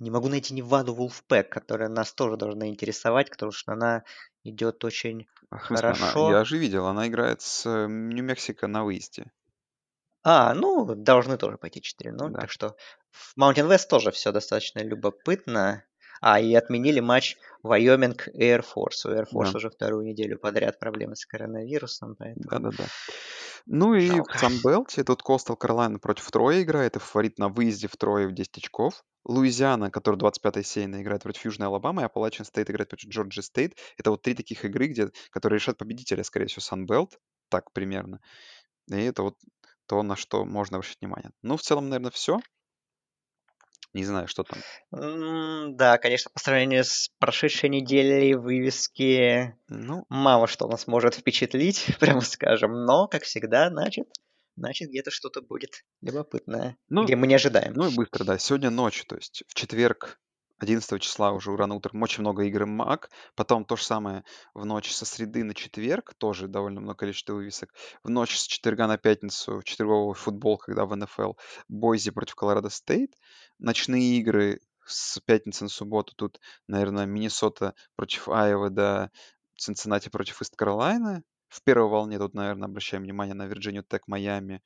[0.00, 4.02] Не могу найти Неваду Wolfpack, которая нас тоже должна интересовать, потому что она
[4.44, 5.96] идет очень а в смысле она?
[5.96, 6.30] хорошо.
[6.30, 9.32] Я же видел, она играет с э, Нью-Мексико на выезде.
[10.22, 12.40] А, ну, должны тоже пойти 4-0, Да.
[12.42, 12.76] так что
[13.10, 15.84] в Mountain West тоже все достаточно любопытно.
[16.26, 19.04] А, и отменили матч Wyoming Air Force.
[19.04, 22.84] У Air Force Да, уже вторую неделю подряд проблемы с коронавирусом, поэтому да-да-да.
[23.66, 24.38] Ну и в жалко.
[24.38, 28.26] Sun Belt е тут Coastal Carolina против Троя играет, и фаворит на выезде в Трое
[28.26, 29.04] в 10 очков.
[29.26, 33.76] Луизиана, который 25-й сеяна, играет против Южной Алабамы, и Appalachian State играет против Джорджия Стейт.
[33.98, 37.18] Это вот три таких игры, где, которые решат победителя, скорее всего, Sun Belt,
[37.50, 38.20] так примерно.
[38.90, 39.36] И это вот
[39.86, 41.32] то, на что можно обращать внимание.
[41.42, 42.40] Ну, в целом, наверное, все.
[43.94, 44.58] Не знаю, что там.
[44.92, 51.86] М, Да, конечно, по сравнению с прошедшей неделей вывески Ну, мало что нас может впечатлить,
[52.00, 52.84] прямо скажем.
[52.84, 54.08] Но, как всегда, значит,
[54.56, 57.72] значит где-то что-то будет любопытное, ну, где мы не ожидаем.
[57.74, 58.38] ну и быстро, да.
[58.38, 60.20] Сегодня ночью, то есть в четверг,
[60.58, 63.10] 11 числа уже рано утром, очень много игр МАК.
[63.34, 64.24] Потом то же самое
[64.54, 67.74] в ночь со среды на четверг, тоже довольно много количества вывесок.
[68.02, 71.32] В ночь с четверга на пятницу, четверговый футбол, когда в НФЛ,
[71.68, 73.12] Бойзи против Колорадо Стейт.
[73.58, 79.10] Ночные игры с пятницы на субботу тут, наверное, Миннесота против Айовы, да,
[79.56, 81.22] Цинциннати против Ист-Каролайны.
[81.48, 84.62] В первой волне тут, наверное, обращаем внимание на Вирджинию Тек, Майами,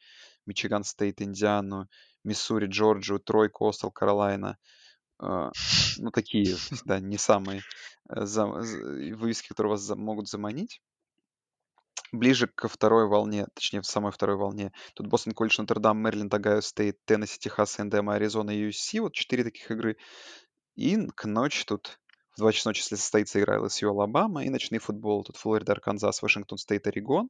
[0.47, 1.86] Мичиган Стейт, Индиану,
[2.24, 4.56] Миссури, Джорджию, Трой, Coastal Carolina.
[5.18, 5.50] А,
[5.98, 7.62] ну, такие всегда не самые
[8.08, 10.80] э, за- за- вывески, которые вас могут заманить.
[12.12, 16.62] Ближе ко второй волне, точнее, в самой второй волне, тут Бостон Колледж, Нотр-Дам, Мэриленд, Огайо
[16.62, 19.00] Стейт, Теннесси, Техас, Эндема, Аризона и USC.
[19.00, 19.96] Вот четыре таких игры.
[20.76, 21.98] И к ночи тут
[22.34, 25.24] в 2 часа ночи, если состоится игра LSU, Алабама, и ночные футбол.
[25.24, 27.28] Тут Флорида, Арканзас, Вашингтон Стейт, Орегон.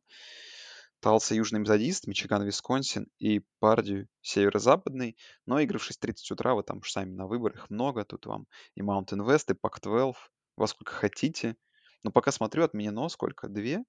[1.00, 5.16] Талса, Южный Методист, Мичиган, Висконсин и Пердью, Северо-Западный.
[5.46, 8.04] Но игры в 6.30 утра, вы там уж сами на выбор, их много.
[8.04, 10.14] Тут вам и Mountain West, и Pac-12,
[10.56, 11.56] во сколько хотите.
[12.02, 13.48] Но пока смотрю, отменено сколько?
[13.48, 13.84] Две?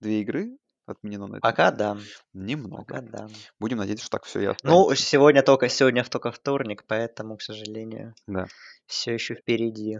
[0.00, 0.56] Две игры
[0.86, 1.96] отменено на этой Пока да.
[2.32, 2.84] Немного.
[2.84, 3.28] Пока да.
[3.58, 4.96] Будем надеяться, что так все и Ну, останется.
[5.04, 8.46] сегодня только сегодня только вторник, поэтому, к сожалению, Да.
[8.86, 9.98] все еще впереди.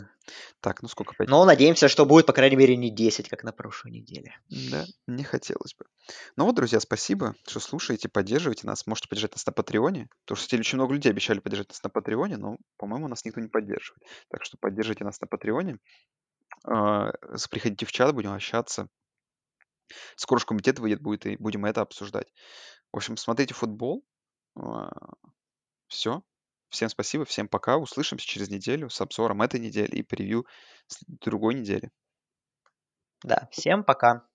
[0.61, 1.15] Так, ну сколько?
[1.17, 1.29] Пять?
[1.29, 4.37] Но надеемся, что будет, по крайней мере, не 10, как на прошлой неделе.
[4.49, 5.85] Да, не хотелось бы.
[6.37, 8.87] Ну вот, друзья, спасибо, что слушаете, поддерживаете нас.
[8.87, 10.09] Можете поддержать нас на Патреоне.
[10.25, 13.49] Потому что очень много людей обещали поддержать нас на Патреоне, но, по-моему, нас никто не
[13.49, 14.03] поддерживает.
[14.31, 15.79] Так что поддержите нас на Патреоне.
[16.65, 17.13] А,
[17.51, 18.89] Приходите в чат, будем общаться.
[20.17, 22.33] Скоро же комитет выйдет, будет, и будем это обсуждать.
[22.93, 24.05] В общем, смотрите футбол.
[25.89, 26.23] Все.
[26.69, 27.77] Всем спасибо, всем пока.
[27.77, 30.47] Услышимся через неделю с обзором этой недели и превью
[31.21, 31.91] другой недели.
[33.23, 34.27] Да, всем пока.